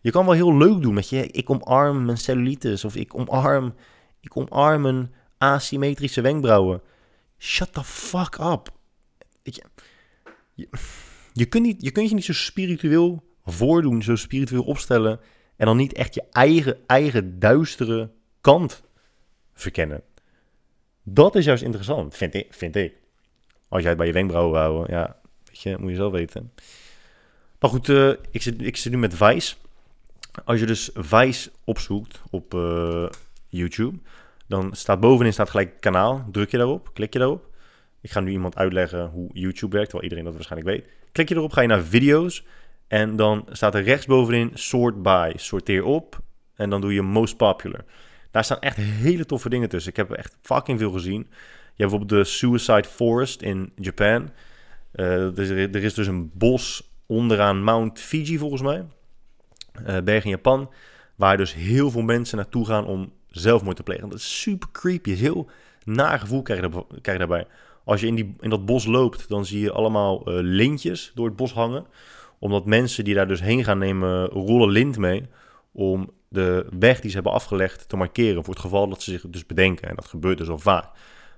[0.00, 3.74] Je kan wel heel leuk doen met je, ik omarm mijn cellulitis of ik omarm,
[4.20, 6.82] ik omarm mijn asymmetrische wenkbrauwen.
[7.38, 8.72] Shut the fuck up.
[9.42, 9.62] Je,
[10.54, 10.68] je,
[11.32, 15.20] je, kunt niet, je kunt je niet zo spiritueel voordoen, zo spiritueel opstellen
[15.56, 18.82] en dan niet echt je eigen, eigen duistere kant
[19.52, 20.02] verkennen.
[21.02, 22.54] Dat is juist interessant, vind ik.
[22.54, 22.94] Vind ik.
[23.68, 26.52] Als jij het bij je wenkbrauwen houden, ja, weet je, moet je zelf weten.
[27.58, 29.54] Maar goed, eh, ik, zit, ik zit nu met Vice.
[30.44, 33.06] Als je dus Vice opzoekt op eh,
[33.48, 33.98] YouTube,
[34.46, 36.24] dan staat bovenin staat gelijk kanaal.
[36.32, 37.48] Druk je daarop, klik je daarop.
[38.00, 40.92] Ik ga nu iemand uitleggen hoe YouTube werkt, terwijl iedereen dat waarschijnlijk weet.
[41.12, 42.44] Klik je erop, ga je naar video's.
[42.88, 45.32] En dan staat er rechtsbovenin sort by.
[45.36, 46.20] Sorteer op.
[46.54, 47.84] En dan doe je most popular.
[48.30, 49.90] Daar staan echt hele toffe dingen tussen.
[49.90, 51.20] Ik heb echt fucking veel gezien.
[51.20, 54.30] Je hebt bijvoorbeeld de Suicide Forest in Japan.
[54.92, 58.84] Eh, er, er is dus een bos onderaan Mount Fiji volgens mij.
[59.84, 60.70] Eh berg in Japan.
[61.14, 64.08] Waar dus heel veel mensen naartoe gaan om zelfmoord te plegen.
[64.08, 65.14] Dat is super creepy.
[65.14, 65.50] Heel
[65.84, 66.60] naar gevoel krijg
[67.02, 67.46] je, daarbij.
[67.84, 71.26] Als je in, die, in dat bos loopt, dan zie je allemaal eh, lintjes door
[71.26, 71.86] het bos hangen.
[72.38, 75.22] Omdat mensen die daar dus heen gaan nemen rollen lint mee.
[75.72, 78.44] Om de weg die ze hebben afgelegd te markeren.
[78.44, 79.88] Voor het geval dat ze zich dus bedenken.
[79.88, 80.88] En dat gebeurt dus al vaak.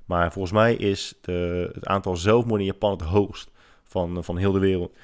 [0.04, 3.50] Maar volgens mij is de, het aantal zelfmoorden in Japan het hoogst
[3.84, 4.96] van, van heel de wereld.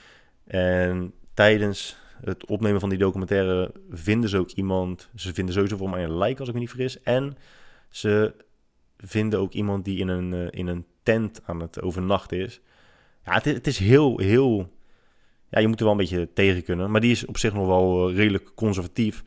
[0.46, 5.10] En tijdens het opnemen van die documentaire vinden ze ook iemand.
[5.14, 7.02] Ze vinden sowieso voor mij een lijk, als ik me niet vergis.
[7.02, 7.36] En
[7.88, 8.34] ze
[8.96, 12.60] vinden ook iemand die in een, eh, in een tent aan het overnachten is.
[13.24, 14.76] Ja, het het is heel, heel...
[15.50, 16.90] Ja, je moet er wel een beetje tegen kunnen.
[16.90, 19.24] Maar die is op zich nog wel eh, redelijk conservatief.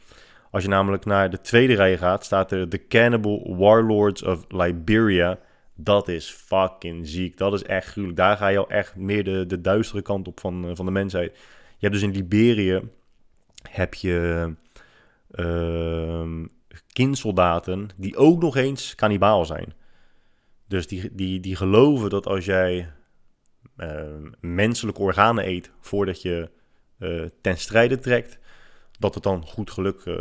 [0.52, 5.40] Als je namelijk naar de tweede rij gaat, staat er The Cannibal Warlords of Liberia.
[5.76, 7.38] Dat is fucking ziek.
[7.38, 8.18] Dat is echt gruwelijk.
[8.20, 10.92] Daar ga je al echt meer de, de duistere kant op van, eh, van de
[10.92, 11.38] mensheid.
[11.82, 12.82] Je hebt dus in Liberië
[13.70, 14.54] heb je
[15.32, 16.46] ehm
[16.94, 19.74] kindsoldaten die ook nog eens kannibaal zijn.
[20.68, 22.92] Dus die, die, die geloven dat als jij
[23.78, 26.50] ehm, menselijke organen eet voordat je
[26.98, 28.40] eh, ten strijde trekt,
[29.00, 30.20] dat het dan goed geluk eh,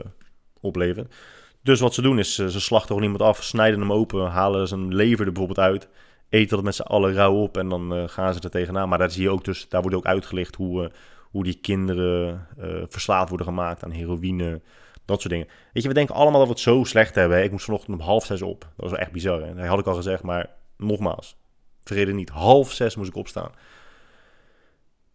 [0.60, 1.14] oplevert.
[1.62, 4.68] Dus wat ze doen is, eh, ze slachten gewoon iemand af, snijden hem open, halen
[4.68, 5.88] zijn lever er bijvoorbeeld uit,
[6.28, 8.88] eten dat met z'n allen rauw op en dan gaan ze er tegenaan.
[8.88, 10.90] Maar daar zie je ook dus, daar wordt ook uitgelicht hoe,
[11.30, 14.60] hoe die kinderen eh, verslaafd worden gemaakt aan heroïne,
[15.04, 15.48] dat soort dingen.
[15.72, 17.42] Weet je, we denken allemaal dat we het zo slecht hebben.
[17.42, 18.60] Ik moest vanochtend om half zes op.
[18.60, 19.42] Dat was echt bizar.
[19.42, 19.54] Hè?
[19.54, 21.36] Dat had ik al gezegd, maar nogmaals,
[21.84, 22.30] vergeet niet.
[22.30, 23.50] Half zes moest ik opstaan.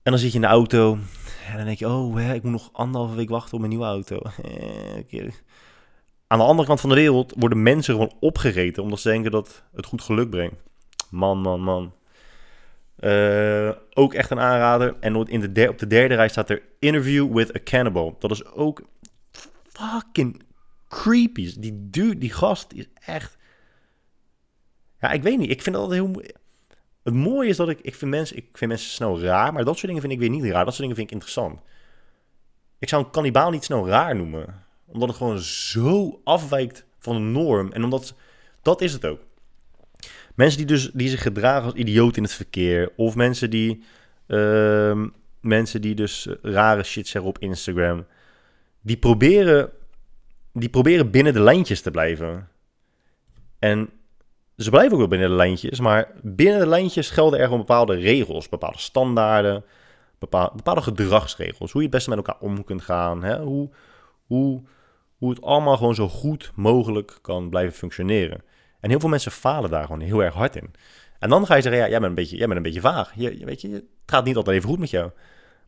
[0.03, 0.97] En dan zit je in de auto
[1.47, 3.86] en dan denk je, oh, hè, ik moet nog anderhalve week wachten op mijn nieuwe
[3.86, 4.20] auto.
[6.28, 9.63] Aan de andere kant van de wereld worden mensen gewoon opgegeten omdat ze denken dat
[9.74, 10.63] het goed geluk brengt.
[11.09, 11.93] Man, man, man.
[12.96, 14.96] Eh, ook echt een aanrader.
[15.00, 18.16] En in de op de derde rij staat er Interview with a Cannibal.
[18.20, 18.82] Dat is ook
[19.64, 20.43] fucking
[20.88, 21.54] creepy.
[21.60, 23.38] Die dude, die gast is echt...
[25.00, 25.50] Ja, ik weet niet.
[25.50, 26.22] Ik vind dat heel...
[27.04, 27.80] Het mooie is dat ik...
[27.82, 30.30] Ik vind, mensen, ik vind mensen snel raar, maar dat soort dingen vind ik weer
[30.30, 30.66] niet raar.
[30.66, 31.60] Dat soort dingen vind ik interessant.
[32.80, 34.64] Ik zou een kannibaal niet snel raar noemen.
[34.86, 37.72] Omdat het gewoon zo afwijkt van de norm.
[37.72, 38.16] En omdat...
[38.62, 39.24] Dat is het ook.
[40.36, 42.91] Mensen die, dus, die zich gedragen als idioot in het verkeer.
[42.95, 43.83] Of mensen die...
[44.27, 45.07] ehm,
[45.39, 48.05] mensen die dus rare shit zeggen op Instagram.
[48.81, 49.69] Die proberen...
[50.53, 52.47] Die proberen binnen de lijntjes te blijven.
[53.59, 53.89] En
[54.57, 55.79] ze blijven ook wel binnen de lijntjes.
[55.79, 58.49] Maar binnen de lijntjes gelden er gewoon bepaalde regels.
[58.49, 59.63] Bepaalde standaarden.
[60.19, 61.71] Bepaalde, bepaalde gedragsregels.
[61.71, 63.23] Hoe je het beste met elkaar om kunt gaan.
[63.23, 63.41] Hè?
[63.41, 63.69] Hoe,
[64.25, 64.61] hoe,
[65.17, 68.41] hoe het allemaal gewoon zo goed mogelijk kan blijven functioneren.
[68.86, 70.73] En heel veel mensen falen daar gewoon heel erg hard in.
[71.19, 73.11] En dan ga je zeggen, ja, jij bent een beetje, jij bent een beetje vaag.
[73.15, 75.11] Je, weet je, het gaat niet altijd even goed met jou.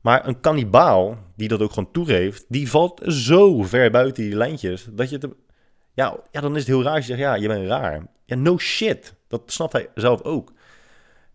[0.01, 4.88] Maar een kannibaal, die dat ook gewoon toegeeft, die valt zo ver buiten die lijntjes,
[4.91, 5.28] dat je het...
[5.93, 8.07] Ja, ja, dan is het heel raar je zegt, ja, je bent raar.
[8.26, 9.15] Ja, no shit.
[9.28, 10.53] Dat snapt hij zelf ook.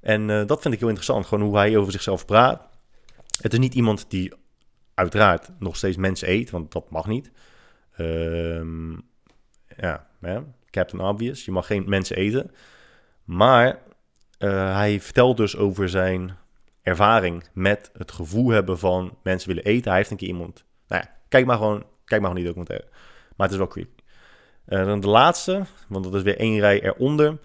[0.00, 2.68] En eh, dat vind ik heel interessant, gewoon hoe hij over zichzelf praat.
[3.40, 4.32] Het is niet iemand die
[4.94, 7.30] uiteraard nog steeds mensen eet, want dat mag niet.
[7.96, 8.92] Ehm,
[9.76, 10.40] ja, hè,
[10.72, 12.50] Captain Obvious, je mag geen mensen eten.
[13.24, 13.78] Maar
[14.38, 16.36] eh, hij vertelt dus over zijn
[16.82, 19.88] ervaring met het gevoel hebben van mensen willen eten.
[19.88, 20.64] Hij heeft een keer iemand...
[20.88, 22.86] Nou ja, kijk maar gewoon, kijk maar gewoon die documentaire.
[23.36, 24.02] Maar het is wel creepy.
[24.64, 27.38] Eh, dan de laatste, want dat is weer één rij eronder,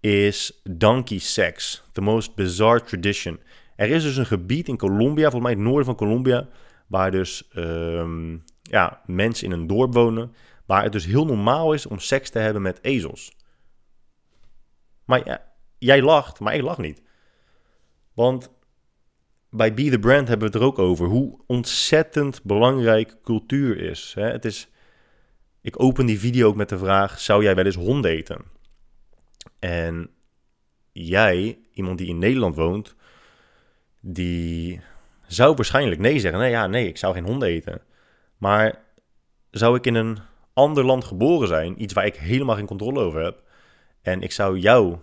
[0.00, 1.82] is Donkey Sex.
[1.92, 3.40] The most bizarre tradition.
[3.76, 6.48] Er is dus een gebied in Colombia, volgens mij het noorden van Colombia,
[6.86, 10.34] waar dus ehm, ja, mensen in een dorp wonen,
[10.70, 13.36] waar het dus heel normaal is om seks te hebben met ezels.
[15.04, 17.02] Maar ja, jij lacht, maar ik lach niet.
[18.14, 18.50] Want
[19.48, 24.14] bij Be The Brand hebben we het er ook over hoe ontzettend belangrijk cultuur is.
[24.18, 24.68] Het is.
[25.60, 28.44] Ik open die video ook met de vraag: zou jij wel eens honden eten?
[29.58, 30.10] En
[30.92, 32.94] jij, iemand die in Nederland woont,
[34.00, 34.80] die
[35.26, 36.40] zou waarschijnlijk nee zeggen.
[36.40, 37.82] Nee, ja, nee, ik zou geen honden eten.
[38.38, 38.84] Maar
[39.50, 43.24] zou ik in een ander land geboren zijn, iets waar ik helemaal geen controle over
[43.24, 43.42] heb,
[44.02, 44.96] en ik zou jou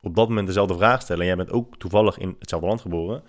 [0.00, 3.22] op dat moment dezelfde vraag stellen, en jij bent ook toevallig in hetzelfde land geboren,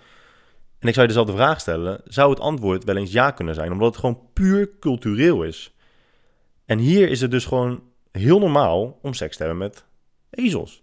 [0.78, 3.72] en ik zou je dezelfde vraag stellen, zou het antwoord wel eens ja kunnen zijn,
[3.72, 5.74] omdat het gewoon puur cultureel is.
[6.64, 7.82] En hier is het dus gewoon
[8.12, 9.84] heel normaal om seks te hebben met
[10.30, 10.82] ezels.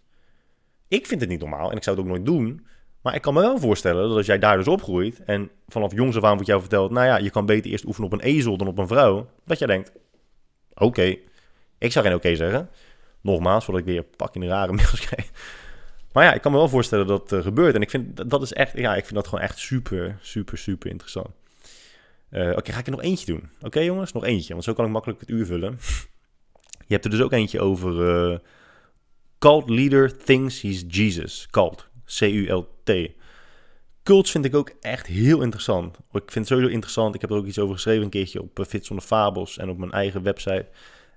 [0.88, 2.66] Ik vind het niet normaal en ik zou het ook nooit doen.
[3.02, 6.18] Maar ik kan me wel voorstellen dat als jij daar dus opgroeit en vanaf jongs
[6.18, 8.58] af aan wordt jou verteld, nou ja, je kan beter eerst oefenen op een ezel
[8.58, 9.92] dan op een vrouw, dat jij denkt,
[10.76, 11.16] oké,
[11.78, 12.70] ik zou geen oké zeggen.
[13.22, 15.30] Nogmaals, voordat ik weer pak in de rare mails krijg.
[16.12, 17.76] Maar ja, ik kan me wel voorstellen dat het gebeurt.
[17.76, 20.58] En ik vind dat- dat is echt, ja, ik vind dat gewoon echt super, super,
[20.58, 21.28] super interessant.
[22.30, 23.50] Eh, Oké, ga ik er nog eentje doen?
[23.62, 25.80] Oké jongens, nog eentje, want zo kan ik makkelijk het uur vullen.
[26.88, 28.38] Je hebt er dus ook eentje over eh,
[29.40, 31.48] Cult Leader Thinks He's Jesus.
[31.52, 32.92] Cult, C-U-L-T.
[34.04, 35.98] Cults vind ik ook echt heel interessant.
[35.98, 37.16] Ik vind het sowieso interessant.
[37.16, 39.70] Ik heb er ook iets over geschreven een keertje op uh, Fit zonder Fabels en
[39.70, 40.66] op mijn eigen website.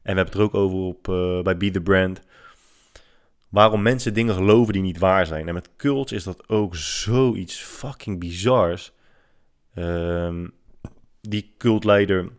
[0.02, 2.20] En we hebben het er ook over op, eh, bij Be The Brand.
[3.48, 5.48] Waarom mensen dingen geloven die niet waar zijn.
[5.48, 8.92] En met cults is dat ook zoiets fucking bizars.
[9.74, 10.48] Ehm,
[11.20, 12.32] die cultleider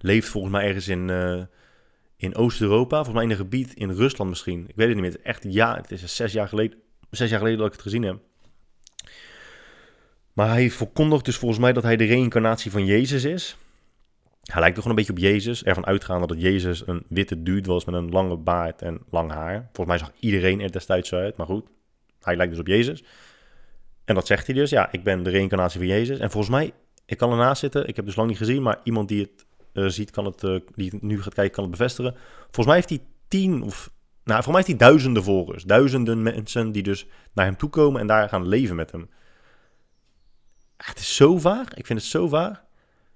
[0.00, 1.42] leeft volgens mij ergens in, eh,
[2.16, 2.96] in Oost-Europa.
[2.96, 4.68] Volgens mij in een gebied in Rusland misschien.
[4.68, 5.12] Ik weet het niet meer.
[5.12, 6.78] Het is echt ja, het is zes jaar geleden,
[7.10, 8.20] zes jaar geleden dat ik het gezien heb.
[10.32, 13.56] Maar hij verkondigt dus volgens mij dat hij de reïncarnatie van Jezus is.
[14.42, 15.64] Hij lijkt gewoon een beetje op Jezus.
[15.64, 19.68] Ervan uitgaande dat Jezus een witte dude was met een lange baard en lang haar.
[19.72, 21.36] Volgens mij zag iedereen er destijds zo uit.
[21.36, 21.66] Maar goed,
[22.20, 23.04] hij lijkt dus op Jezus.
[24.04, 24.70] En dat zegt hij dus.
[24.70, 26.18] Ja, ik ben de reïncarnatie van Jezus.
[26.18, 26.72] En volgens mij,
[27.06, 27.88] ik kan ernaast zitten.
[27.88, 28.62] Ik heb dus lang niet gezien.
[28.62, 31.72] Maar iemand die het eh, ziet, kan het, eh, die nu gaat kijken, kan het
[31.72, 32.14] bevestigen.
[32.40, 33.90] Volgens mij heeft hij tien of...
[34.24, 35.64] Nou, volgens mij heeft hij duizenden volgers.
[35.64, 39.08] Duizenden mensen die dus naar hem toe komen en daar gaan leven met hem.
[40.82, 41.74] Het is zo vaag.
[41.74, 42.64] Ik vind het zo vaag.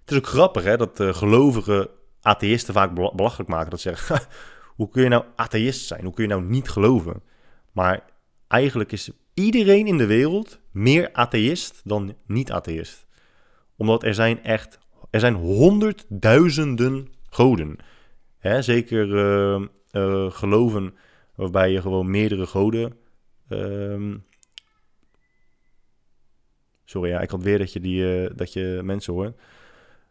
[0.01, 1.91] Het is ook grappig hè, dat uh, gelovige
[2.21, 3.71] atheïsten vaak bela- belachelijk maken.
[3.71, 4.21] Dat ze zeggen,
[4.77, 6.05] hoe kun je nou atheïst zijn?
[6.05, 7.23] Hoe kun je nou niet geloven?
[7.73, 8.05] Maar
[8.49, 13.07] eigenlijk is iedereen in de wereld meer atheïst dan niet-atheïst.
[13.77, 14.79] Omdat er zijn echt,
[15.11, 17.77] er zijn honderdduizenden goden.
[18.39, 20.95] Hè, zeker eh, eh, geloven
[21.35, 22.97] waarbij je gewoon meerdere goden...
[23.49, 24.17] ehm,
[26.87, 29.37] Sorry, ja, ik had weer dat je, die, eh, dat je mensen hoort.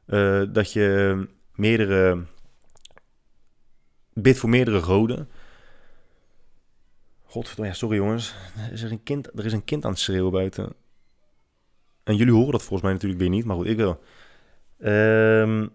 [0.06, 2.24] Eh, dat je meerdere.
[4.14, 5.30] bidt voor meerdere goden.
[7.24, 8.36] Godverdomme, ja, sorry jongens.
[8.66, 10.74] Er is, een kind, er is een kind aan het schreeuwen buiten.
[12.04, 14.04] En jullie horen dat volgens mij natuurlijk weer niet, maar goed, ik wel.
[14.80, 15.68] Ehm,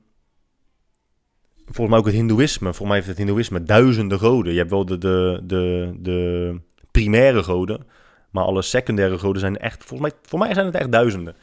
[1.64, 2.66] volgens mij ook het hindoeïsme.
[2.66, 4.53] Volgens mij heeft het hindoeïsme duizenden goden.
[4.53, 7.86] Je hebt wel de, de, de, de primaire goden,
[8.31, 11.37] maar alle secundaire goden zijn echt, volgens mij, voor mij zijn het echt duizenden.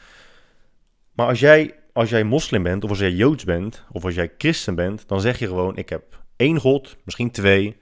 [1.11, 4.33] Maar als jij, als jij moslim bent, of als jij joods bent, of als jij
[4.37, 7.77] christen bent, dan zeg je gewoon, ik heb één god, misschien twee,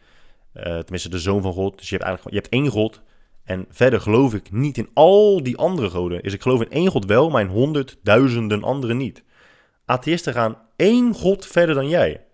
[0.54, 1.78] uh, tenminste de zoon van god.
[1.78, 3.02] Dus je hebt eigenlijk je hebt één god.
[3.44, 6.24] En verder geloof ik niet in al die andere goden.
[6.24, 9.24] Dus ik geloof in één god wel, maar in honderdduizenden anderen niet.
[9.86, 12.26] Atheïsten gaan één god verder dan jij.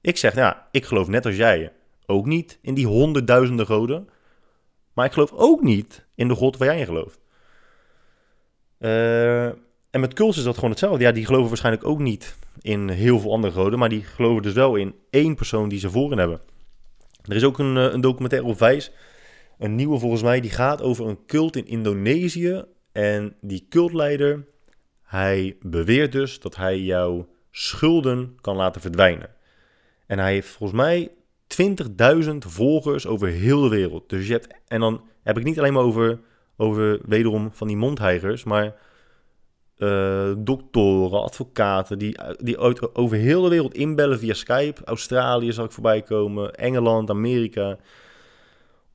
[0.00, 1.72] Ik zeg, nou, ik geloof net als jij
[2.06, 4.08] ook niet in die honderdduizenden goden.
[4.92, 7.20] Maar ik geloof ook niet in de God waar jij in gelooft.
[8.78, 9.46] Uh,
[9.90, 11.04] en met Kults is dat gewoon hetzelfde.
[11.04, 13.78] Ja, die geloven waarschijnlijk ook niet in heel veel andere goden.
[13.78, 16.40] Maar die geloven dus wel in één persoon die ze voorin hebben.
[17.22, 18.90] Er is ook een, eh, een documentaire op Vijs.
[19.58, 20.40] Een nieuwe volgens mij.
[20.40, 22.64] Die gaat over een cult in Indonesië.
[22.92, 24.46] En die cultleider,
[25.02, 29.30] hij beweert dus dat hij jouw schulden kan laten verdwijnen.
[30.06, 31.10] En hij heeft volgens mij
[32.24, 34.08] 20.000 volgers over heel de wereld.
[34.08, 36.20] Dus je hebt, en dan heb ik niet alleen maar over,
[36.56, 38.74] over wederom van die mondheigers, maar
[39.78, 42.58] uh, doktoren, advocaten, die, die
[42.92, 44.84] over heel de wereld inbellen via Skype.
[44.84, 47.78] Australië zal ik voorbij komen, Engeland, Amerika.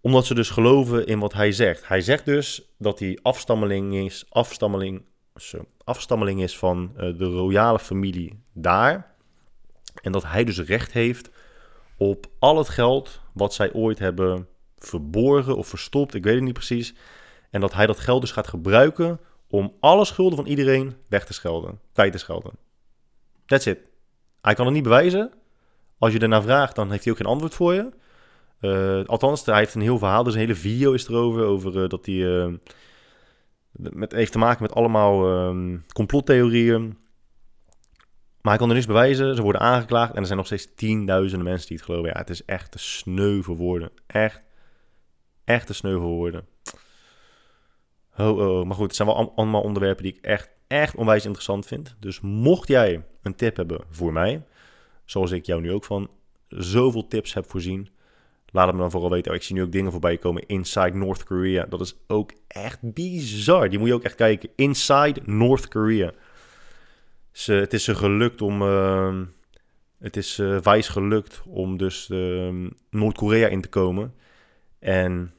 [0.01, 1.87] Omdat ze dus geloven in wat hij zegt.
[1.87, 5.05] Hij zegt dus dat hij afstammeling is, afstammeling,
[5.83, 9.15] afstammeling is van uh, de royale familie daar.
[10.01, 11.29] En dat hij dus recht heeft
[11.97, 16.53] op al het geld wat zij ooit hebben verborgen of verstopt, ik weet het niet
[16.53, 16.95] precies.
[17.49, 19.19] En dat hij dat geld dus gaat gebruiken
[19.49, 22.51] om alle schulden van iedereen weg te schelden, kwijt te schelden.
[23.45, 23.79] That's it.
[24.41, 25.31] Hij kan het niet bewijzen.
[25.97, 27.89] Als je ernaar vraagt, dan heeft hij ook geen antwoord voor je.
[28.61, 31.89] Uh, althans, hij heeft een heel verhaal, dus een hele video is erover, over uh,
[31.89, 32.15] dat hij...
[32.15, 32.53] Uh,
[33.71, 36.97] met, heeft te maken met allemaal ehm, complottheorieën.
[38.41, 39.35] Maar hij kan er niets bewijzen.
[39.35, 42.09] Ze worden aangeklaagd en er zijn nog steeds tienduizenden mensen die het geloven.
[42.09, 43.89] Ja, het is echt te sneu woorden.
[44.07, 44.41] Echt,
[45.43, 46.45] echt te sneu voor woorden.
[48.17, 51.65] Oh, oh, Maar goed, het zijn wel allemaal onderwerpen die ik echt, echt onwijs interessant
[51.65, 51.95] vind.
[51.99, 54.43] Dus mocht jij een tip hebben voor mij,
[55.05, 56.09] zoals ik jou nu ook van
[56.47, 57.89] zoveel tips heb voorzien,
[58.51, 59.31] laat het me dan vooral weten.
[59.31, 60.45] Oh, ik zie nu ook dingen voorbij komen.
[60.45, 61.65] Inside North Korea.
[61.65, 63.69] Dat is ook echt bizar.
[63.69, 64.49] Die moet je ook echt kijken.
[64.55, 66.11] Inside North Korea.
[67.45, 68.61] Het is ze gelukt om.
[68.61, 69.21] Uh,
[69.99, 74.13] het is uh, wijs gelukt om dus uh, Noord-Korea in te komen.
[74.79, 75.33] En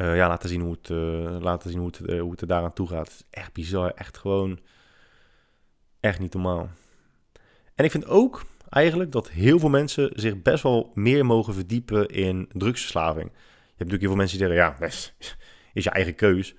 [0.00, 2.72] uh, ja, laten zien hoe het, uh, laten zien hoe het, hoe het er daaraan
[2.72, 3.08] toe gaat.
[3.08, 3.90] Het is echt bizar.
[3.90, 4.58] Echt gewoon.
[6.00, 6.70] Echt niet normaal.
[7.74, 12.06] En ik vind ook eigenlijk dat heel veel mensen zich best wel meer mogen verdiepen
[12.06, 13.26] in drugsverslaving.
[13.26, 15.14] Je hebt natuurlijk heel veel mensen die zeggen: ja, best
[15.72, 16.54] is je eigen keus.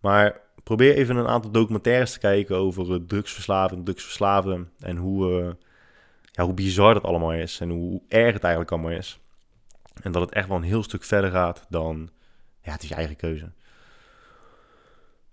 [0.00, 5.56] Maar probeer even een aantal documentaires te kijken over drugsverslaving, drugsverslaafden en hoe,
[6.24, 9.18] ja, hoe bizar dat allemaal is en hoe erg het eigenlijk allemaal is.
[10.02, 12.10] En dat het echt wel een heel stuk verder gaat dan
[12.62, 13.52] ja, het is je eigen keuze.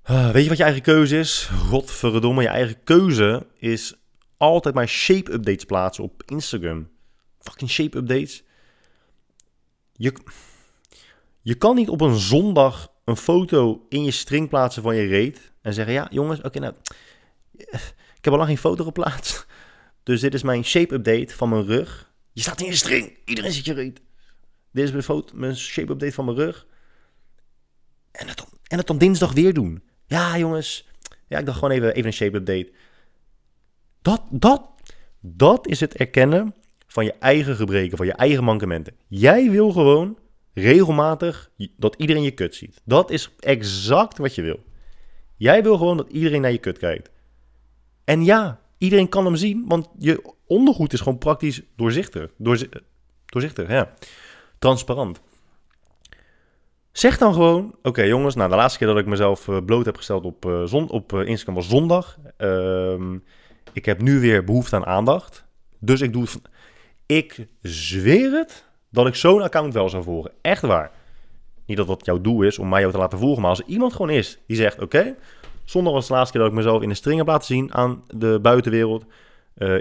[0.10, 1.50] Uh, weet je wat je eigen keuze is?
[1.70, 3.96] Godverdomme, je eigen keuze is
[4.38, 6.90] altijd maar shape updates plaatsen op Instagram.
[7.40, 8.44] Fucking shape updates.
[9.94, 10.14] Je,
[11.42, 15.52] je kan niet op een zondag een foto in je string plaatsen van je reet.
[15.62, 16.74] En zeggen, ja jongens, oké nou,
[18.18, 19.46] ik heb al lang geen foto geplaatst.
[20.04, 22.12] Dus dit is mijn shape update van mijn rug.
[22.32, 24.02] Je staat in je string, iedereen ziet je reet.
[24.72, 26.68] Dit is mijn, foto, mijn shape update van mijn rug.
[28.12, 29.84] En het, en het dan dinsdag weer doen.
[30.06, 30.88] Ja, jongens.
[31.28, 32.72] Ja, ik dacht gewoon even, even een shape update.
[34.02, 34.70] Dat, dat,
[35.20, 36.56] dat is het erkennen
[36.88, 38.96] van je eigen gebreken, van je eigen mankementen.
[39.08, 40.18] Jij wil gewoon
[40.54, 42.82] regelmatig dat iedereen je kut ziet.
[42.84, 44.60] Dat is exact wat je wil.
[45.36, 47.10] Jij wil gewoon dat iedereen naar je kut kijkt.
[48.04, 52.32] En ja, iedereen kan hem zien, want je ondergoed is gewoon praktisch doorzichtig.
[53.26, 53.94] doorzichtig, ja.
[54.60, 55.22] Transparant.
[56.92, 59.98] Zeg dan gewoon, oké jongens, nou de laatste keer dat ik mezelf uh, bloot heb
[59.98, 62.18] gesteld op, uh, zon, op uh, Instagram was zondag.
[62.38, 63.16] Uh,
[63.74, 65.46] ik heb nu weer behoefte aan aandacht.
[65.80, 66.42] Dus ik doe het.
[67.06, 70.32] Ik zweer het dat ik zo'n account wel zou volgen.
[70.42, 70.92] Echt waar.
[71.66, 73.42] Niet dat dat jouw doel is om mij jou te laten volgen.
[73.42, 75.16] Maar als er iemand gewoon is die zegt: Oké,
[75.66, 78.04] zondag was de laatste keer dat ik mezelf in de string heb laten zien aan
[78.08, 79.06] de buitenwereld.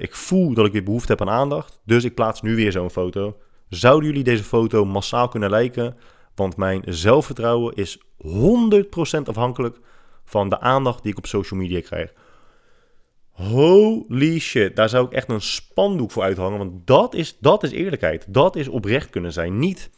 [0.01, 1.81] ik voel dat ik weer behoefte heb aan aandacht.
[1.85, 3.37] Dus ik plaats nu weer zo'n foto.
[3.69, 5.97] Zouden jullie deze foto massaal kunnen liken?
[6.35, 9.79] Want mijn zelfvertrouwen is 100% afhankelijk
[10.25, 12.13] van de aandacht die ik op social media krijg.
[13.41, 16.59] Holy shit, daar zou ik echt een spandoek voor uithangen.
[16.59, 18.24] Want dat is, dat is eerlijkheid.
[18.28, 19.59] Dat is oprecht kunnen zijn.
[19.59, 19.91] Niet,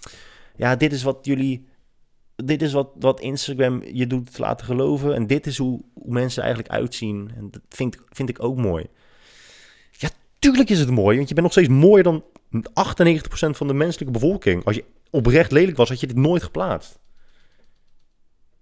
[0.57, 1.69] ja, dit is wat jullie,
[2.37, 5.15] dit is wat, wat Instagram je doet laten geloven.
[5.15, 7.31] En dit is hoe, hoe mensen eigenlijk uitzien.
[7.37, 8.87] En dat vind, vind ik ook mooi.
[9.91, 12.25] Ja, tuurlijk is het mooi, want je bent nog steeds mooier dan
[12.55, 12.61] 98%
[13.51, 14.65] van de menselijke bevolking.
[14.65, 16.99] Als je oprecht lelijk was, had je dit nooit geplaatst.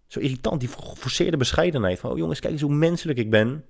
[0.06, 1.98] Zo irritant, die geforceerde bescheidenheid.
[1.98, 3.64] Van, oh jongens, kijk eens hoe menselijk ik ben.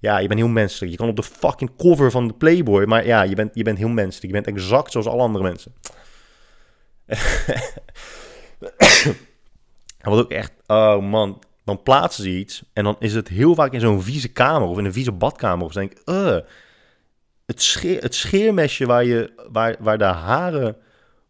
[0.00, 0.90] Ja, je bent heel menselijk.
[0.90, 3.78] Je kan op de fucking cover van de Playboy, maar ja, je bent, je bent
[3.78, 4.26] heel menselijk.
[4.26, 5.74] Je bent exact zoals alle andere mensen.
[10.02, 13.54] en wat ook echt, oh man, dan plaatsen ze iets en dan is het heel
[13.54, 15.64] vaak in zo'n vieze kamer of in een vieze badkamer.
[15.64, 16.36] Of ze denk uh,
[17.46, 20.76] het, scheer, het scheermesje waar, je, waar, waar de haren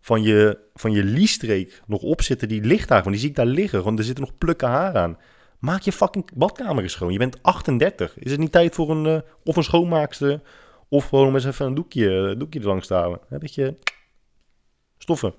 [0.01, 3.13] van je, van je liestreek nog op zitten, die ligt daar gewoon.
[3.13, 5.19] Die zie ik daar liggen, want er zitten nog plukken haar aan.
[5.61, 7.13] Maak je fucking badkamer schoon.
[7.13, 8.19] Je bent 38.
[8.19, 10.41] Is het niet tijd voor een, uh, of een schoonmaakster,
[10.89, 13.21] of gewoon om eens even een doekje, doekje er langs te halen.
[13.29, 13.77] Een beetje
[14.99, 15.35] stoffen.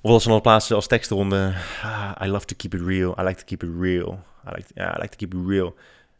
[0.00, 1.66] Of als ze dan plaatsen als tekst eronder.
[1.82, 3.14] Ah, I love to keep it real.
[3.20, 4.24] I like to keep it real.
[4.46, 5.74] I like, I like to keep it real.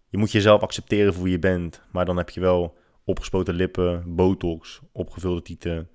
[0.08, 1.82] Je moet jezelf accepteren voor wie je bent.
[1.90, 5.88] Maar dan heb je wel opgespoten lippen, botox, opgevulde tieten,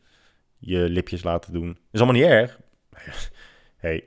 [0.57, 1.77] je lipjes laten doen.
[1.91, 2.59] is allemaal niet erg.
[3.85, 4.03] hey,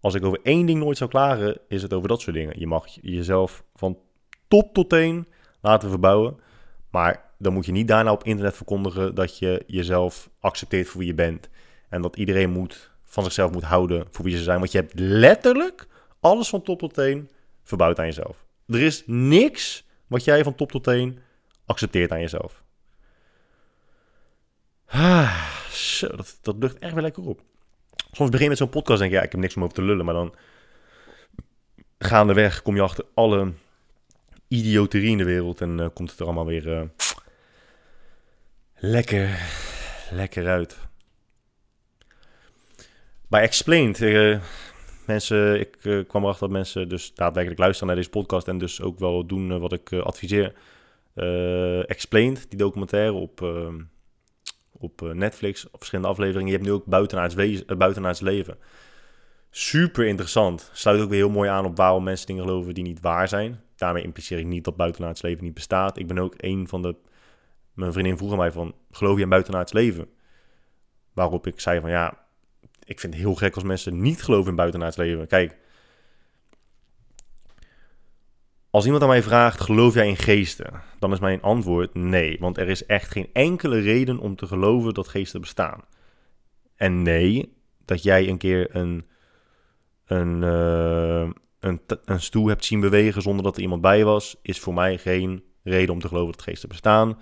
[0.00, 2.58] als ik over één ding nooit zou klagen, is het over dat soort dingen.
[2.58, 3.98] Je mag jezelf van
[4.48, 5.26] top tot teen
[5.60, 6.40] laten verbouwen.
[6.90, 11.08] Maar dan moet je niet daarna op internet verkondigen dat je jezelf accepteert voor wie
[11.08, 11.48] je bent.
[11.88, 14.58] En dat iedereen moet, van zichzelf moet houden voor wie ze zijn.
[14.58, 15.86] Want je hebt letterlijk
[16.20, 17.30] alles van top tot teen
[17.62, 18.44] verbouwd aan jezelf.
[18.66, 21.18] Er is niks wat jij van top tot teen
[21.66, 22.62] accepteert aan jezelf.
[24.86, 25.46] Ah,
[26.00, 27.42] dat, dat lucht echt wel lekker op.
[28.10, 29.74] Soms begin je met zo'n podcast en denk je, ja, ik heb niks om over
[29.74, 30.04] te lullen.
[30.04, 30.34] Maar dan
[31.98, 33.52] gaandeweg kom je achter alle
[34.48, 35.60] idioterie in de wereld.
[35.60, 36.82] En uh, komt het er allemaal weer uh,
[38.74, 39.38] lekker,
[40.10, 40.76] lekker uit.
[43.28, 44.40] Bij Explained, uh,
[45.06, 48.48] mensen, ik kwam erachter dat mensen dus daadwerkelijk luisteren naar deze podcast.
[48.48, 50.52] En dus ook wel doen wat ik adviseer.
[51.86, 53.40] Explained, die documentaire op
[54.78, 56.46] op eh, Netflix, op verschillende afleveringen.
[56.46, 58.58] Je hebt nu ook buitenaards, wezen, uh, buitenaards leven.
[59.50, 60.70] Super interessant.
[60.72, 63.60] Sluit ook weer heel mooi aan op waarom mensen dingen geloven die niet waar zijn.
[63.76, 65.98] Daarmee impliceer ik niet dat buitenaards leven niet bestaat.
[65.98, 66.94] Ik ben ook een van de...
[67.72, 70.08] Mijn vriendin vroeg aan mij van, geloof je in buitenaards leven?
[71.12, 72.18] Waarop ik zei van, ja,
[72.84, 75.26] ik vind het heel gek als mensen niet geloven in buitenaards leven.
[75.26, 75.56] Kijk,
[78.78, 80.82] Als iemand aan mij vraagt, geloof jij in geesten?
[80.98, 84.94] Dan is mijn antwoord nee, want er is echt geen enkele reden om te geloven
[84.94, 85.80] dat geesten bestaan.
[86.76, 87.52] En nee,
[87.84, 89.06] dat jij een keer een,
[90.06, 94.60] een, uh, een, een stoel hebt zien bewegen zonder dat er iemand bij was, is
[94.60, 97.18] voor mij geen reden om te geloven dat geesten bestaan.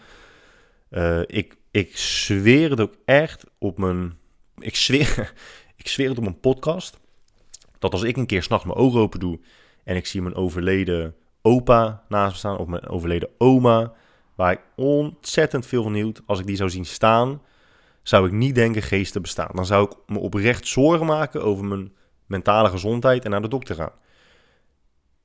[0.90, 4.18] Uh, ik, ik zweer het ook echt op mijn.
[4.58, 5.32] Ik zweer,
[5.76, 7.00] ik zweer het op mijn podcast.
[7.78, 9.40] Dat als ik een keer s'nachts mijn ogen open doe
[9.84, 11.14] en ik zie mijn overleden
[11.46, 13.92] opa naast me staan, of mijn overleden oma,
[14.34, 16.22] waar ik ontzettend veel van hield.
[16.26, 17.42] Als ik die zou zien staan,
[18.02, 19.50] zou ik niet denken geesten bestaan.
[19.54, 21.92] Dan zou ik me oprecht zorgen maken over mijn
[22.26, 23.92] mentale gezondheid en naar de dokter gaan.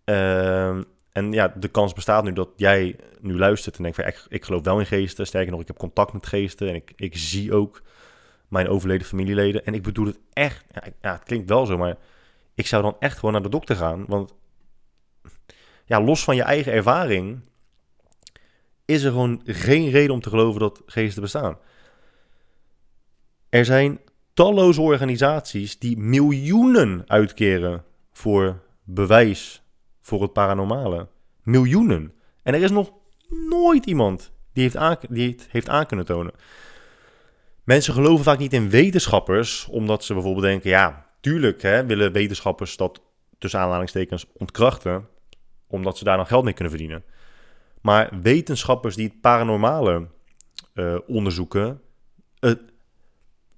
[0.06, 4.26] Uh, en ja, de kans bestaat nu dat jij nu luistert en denkt van, ik,
[4.28, 5.28] ik geloof wel in geesten.
[5.28, 7.82] Sterker nog, ik heb contact met geesten en ik, ik zie ook
[8.48, 9.66] mijn overleden familieleden.
[9.66, 10.66] En ik bedoel het echt,
[11.02, 11.98] ja, het klinkt wel zo, maar
[12.56, 14.06] ik zou dan echt gewoon naar de dokter gaan.
[14.08, 14.34] Want
[15.92, 17.40] ja, los van je eigen ervaring,
[18.86, 21.58] is er gewoon geen reden om te geloven dat geesten bestaan.
[23.50, 24.00] Er zijn
[24.34, 29.64] talloze organisaties die miljoenen uitkeren voor bewijs
[30.02, 31.08] voor het paranormale.
[31.44, 32.14] Miljoenen.
[32.44, 32.92] En er is nog
[33.50, 36.34] nooit iemand die heeft aan, die het heeft aan kunnen tonen.
[37.64, 42.78] Mensen geloven vaak niet in wetenschappers, omdat ze bijvoorbeeld denken: ja, tuurlijk hè, willen wetenschappers
[42.78, 43.02] dat
[43.38, 45.10] tussen aanhalingstekens ontkrachten
[45.72, 47.04] omdat ze daar dan geld mee kunnen verdienen.
[47.82, 50.08] Maar wetenschappers die het paranormale
[50.74, 51.82] uh, onderzoeken,
[52.40, 52.52] uh,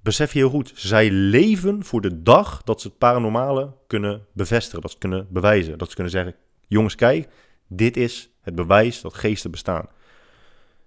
[0.02, 4.82] besef je heel goed, zij leven voor de dag dat ze het paranormale kunnen bevestigen,
[4.82, 5.78] dat ze kunnen bewijzen.
[5.78, 6.36] Dat ze kunnen zeggen,
[6.68, 7.30] jongens kijk,
[7.68, 9.88] dit is het bewijs dat geesten bestaan.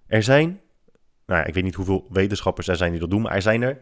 [0.07, 0.61] Er zijn,
[1.27, 3.63] nou ja, ik weet niet hoeveel wetenschappers er zijn die dat doen, maar er zijn
[3.63, 3.79] er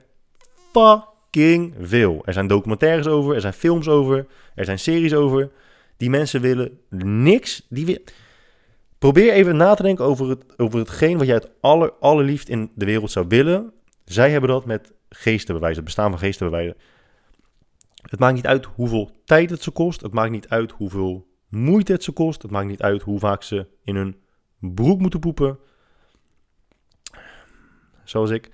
[0.72, 2.22] fucking veel.
[2.24, 5.50] Er zijn documentaires over, er zijn films over, er zijn series over.
[5.96, 6.78] Die mensen willen
[7.24, 7.66] niks.
[7.68, 8.04] Die.
[8.98, 12.70] Probeer even na te denken over, het, over hetgeen wat jij het aller, allerliefst in
[12.74, 13.72] de wereld zou willen.
[14.04, 16.76] Zij hebben dat met geestenbewijzen, het bestaan van geestenbewijzen.
[18.10, 20.00] Het maakt niet uit hoeveel tijd het ze kost.
[20.00, 22.42] Het maakt niet uit hoeveel moeite het ze kost.
[22.42, 24.16] Het maakt niet uit hoe vaak ze in hun
[24.58, 25.58] broek moeten poepen.
[28.04, 28.50] Zoals ik.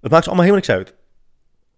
[0.00, 0.94] Het maakt ze allemaal helemaal niks uit.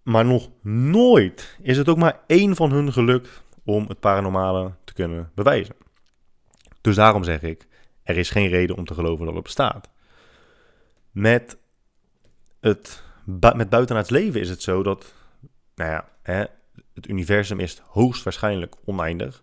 [0.03, 4.93] Maar nog nooit is het ook maar één van hun gelukt om het paranormale te
[4.93, 5.75] kunnen bewijzen.
[6.81, 7.67] Dus daarom zeg ik,
[8.03, 9.89] er is geen reden om te geloven dat het bestaat.
[11.11, 11.59] Met
[12.61, 13.03] het
[13.55, 15.15] met buitenaards leven is het zo dat,
[15.75, 16.45] nou ja, hè,
[16.95, 19.43] het universum is hoogstwaarschijnlijk oneindig.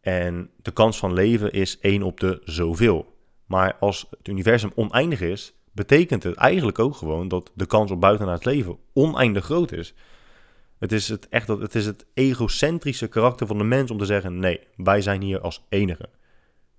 [0.00, 3.14] En de kans van leven is 1 op de zoveel.
[3.46, 8.00] Maar als het universum oneindig is, betekent het eigenlijk ook gewoon dat de kans op
[8.00, 9.94] buitenaards leven oneindig groot is.
[10.78, 14.38] Het is het, echt, het is het egocentrische karakter van de mens om te zeggen:
[14.38, 16.08] nee, wij zijn hier als enige.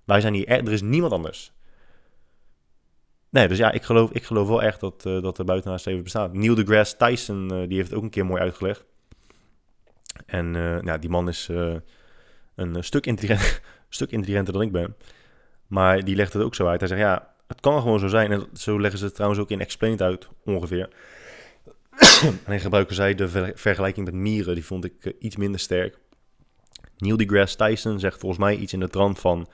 [0.04, 1.52] Wij zijn hier, er is niemand anders.
[3.30, 6.02] Nee, dus ja, ik geloof, ik geloof wel echt dat, uh, dat er buitenaards leven
[6.02, 6.32] bestaat.
[6.32, 8.84] Neil deGrasse Tyson, uh, die heeft het ook een keer mooi uitgelegd.
[10.26, 11.48] En uh, ja, die man is
[12.54, 14.96] een stuk, intelligent, stuk intelligenter dan ik ben.
[15.66, 16.80] Maar die legt het ook zo uit.
[16.80, 18.32] Hij zegt, ja, het kan gewoon zo zijn.
[18.32, 20.88] En zo leggen ze het trouwens ook in Explained uit, ongeveer.
[22.44, 24.54] en gebruiken zij de vergelijking met mieren.
[24.54, 25.98] Die vond ik iets minder sterk.
[26.96, 29.48] Neil deGrasse Tyson zegt volgens mij iets in de trant van...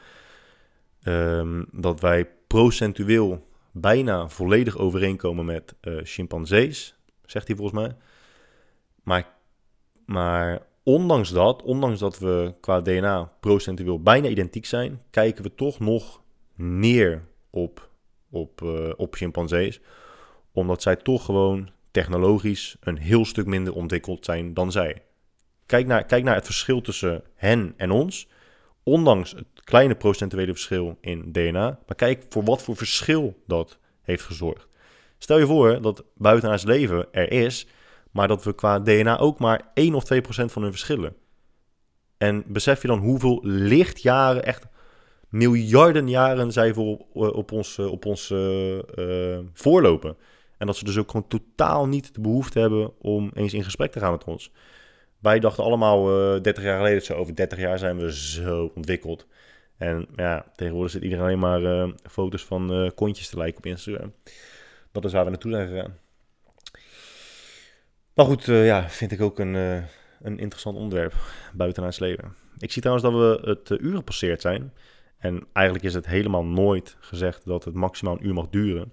[1.06, 7.96] Um, dat wij procentueel bijna volledig overeenkomen met uh, chimpansees, zegt hij volgens mij.
[9.02, 9.26] Maar,
[10.06, 15.78] maar ondanks dat, ondanks dat we qua DNA procentueel bijna identiek zijn, kijken we toch
[15.78, 16.20] nog
[16.54, 17.88] neer op,
[18.30, 19.80] op, uh, op chimpansees.
[20.52, 25.02] Omdat zij toch gewoon technologisch een heel stuk minder ontwikkeld zijn dan zij.
[25.66, 28.28] Kijk naar, kijk naar het verschil tussen hen en ons.
[28.82, 31.78] Ondanks het kleine procentuele verschil in DNA.
[31.86, 34.68] Maar kijk voor wat voor verschil dat heeft gezorgd.
[35.18, 37.66] Stel je voor dat buitenaards leven er is,
[38.10, 41.16] maar dat we qua DNA ook maar 1 of 2 procent van hun verschillen.
[42.18, 44.66] En besef je dan hoeveel lichtjaren, echt
[45.28, 50.16] miljarden jaren zij voor op, ons, op ons uh, voorlopen.
[50.64, 53.92] En dat ze dus ook gewoon totaal niet de behoefte hebben om eens in gesprek
[53.92, 54.50] te gaan met ons.
[55.18, 59.26] Wij dachten allemaal uh, 30 jaar geleden, zo over 30 jaar zijn we zo ontwikkeld.
[59.76, 63.66] En ja, tegenwoordig zit iedereen alleen maar uh, foto's van uh, kontjes te lijken op
[63.66, 64.12] Instagram.
[64.92, 65.96] Dat is waar we naartoe zijn gegaan.
[68.14, 69.54] Maar goed, ja, vind ik ook een,
[70.22, 71.14] een interessant onderwerp,
[71.52, 72.34] buitenaards leven.
[72.58, 74.72] Ik zie trouwens dat we het uur gepasseerd zijn.
[75.18, 78.92] En eigenlijk is het helemaal nooit gezegd dat het maximaal een uur mag duren.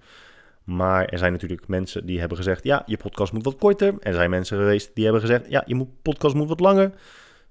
[0.64, 3.96] Maar er zijn natuurlijk mensen die hebben gezegd: ja, je podcast moet wat korter.
[4.00, 6.92] Er zijn mensen geweest die hebben gezegd: ja, je podcast moet wat langer.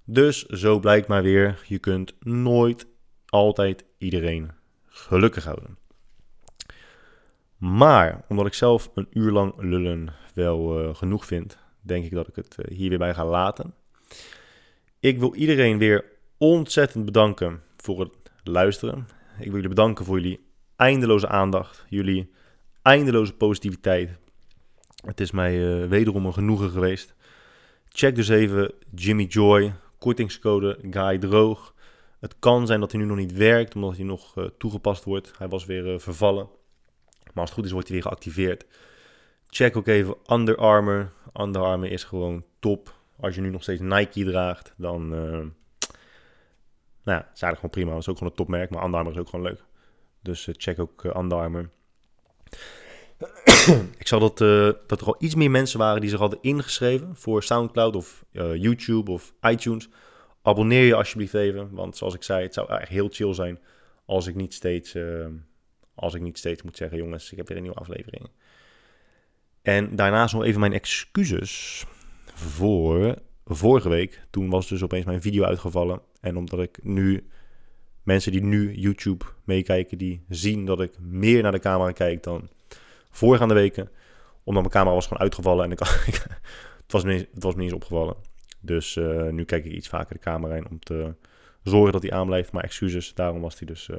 [0.04, 2.86] Dus zo blijkt maar weer: je kunt nooit
[3.26, 4.50] altijd iedereen
[4.86, 5.78] gelukkig houden.
[7.56, 12.28] Maar omdat ik zelf een uur lang lullen wel uh, genoeg vind, denk ik dat
[12.28, 13.74] ik het uh, hier weer bij ga laten.
[15.00, 16.04] Ik wil iedereen weer
[16.38, 19.08] ontzettend bedanken voor het luisteren.
[19.38, 20.46] Ik wil jullie bedanken voor jullie
[20.76, 22.30] eindeloze aandacht, jullie
[22.83, 24.11] eindeloze positiviteit.
[25.05, 27.14] Het is mij uh, wederom een genoegen geweest.
[27.89, 31.74] Check dus even Jimmy Joy, kortingscode Guy Droog.
[32.20, 35.33] Het kan zijn dat hij nu nog niet werkt, omdat hij nog uh, toegepast wordt.
[35.39, 36.49] Hij was weer uh, vervallen.
[37.24, 38.66] Maar als het goed is, wordt hij weer geactiveerd.
[39.47, 41.12] Check ook even Under Armour.
[41.41, 42.95] Under Armour is gewoon top.
[43.20, 45.09] Als je nu nog steeds Nike draagt, dan...
[45.09, 47.91] Nou ja, is eigenlijk gewoon prima.
[47.91, 49.64] Dat is ook gewoon een topmerk, maar Under Armour is ook gewoon leuk.
[50.22, 51.70] Dus check ook Under Armour.
[53.98, 54.38] ik zag dat,
[54.88, 59.11] dat er al iets meer mensen waren die zich hadden ingeschreven voor Soundcloud of YouTube
[59.11, 59.88] of iTunes
[60.42, 61.70] abonneer je alsjeblieft even.
[61.70, 63.59] Want zoals ik zei, het zou echt heel chill zijn
[64.05, 65.26] als ik niet steeds, uh,
[65.94, 68.28] als ik niet steeds moet zeggen: jongens, ik heb weer een nieuwe aflevering.
[69.62, 71.84] En daarnaast nog even mijn excuses
[72.34, 74.20] voor vorige week.
[74.30, 76.01] Toen was dus opeens mijn video uitgevallen.
[76.20, 77.28] En omdat ik nu
[78.03, 82.48] mensen die nu YouTube meekijken, die zien dat ik meer naar de camera kijk dan
[83.11, 83.88] voorgaande weken.
[84.44, 85.78] Omdat mijn camera was gewoon uitgevallen en ik,
[86.82, 88.16] het, was me, het was niet eens opgevallen.
[88.61, 91.14] Dus uh, nu kijk ik iets vaker de camera in om te
[91.62, 92.53] zorgen dat hij aanblijft.
[92.53, 93.96] Maar excuses, daarom was, hij dus, uh,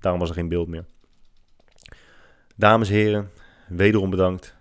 [0.00, 0.84] daarom was er geen beeld meer.
[2.56, 3.30] Dames en heren,
[3.68, 4.56] wederom bedankt.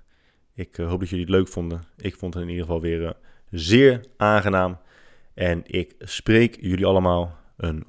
[0.54, 1.84] Ik uh, hoop dat jullie het leuk vonden.
[1.98, 3.16] Ik vond het in ieder geval weer
[3.50, 4.78] zeer aangenaam.
[5.34, 7.86] En ik spreek jullie allemaal een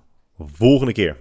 [0.46, 1.16] volgende keer.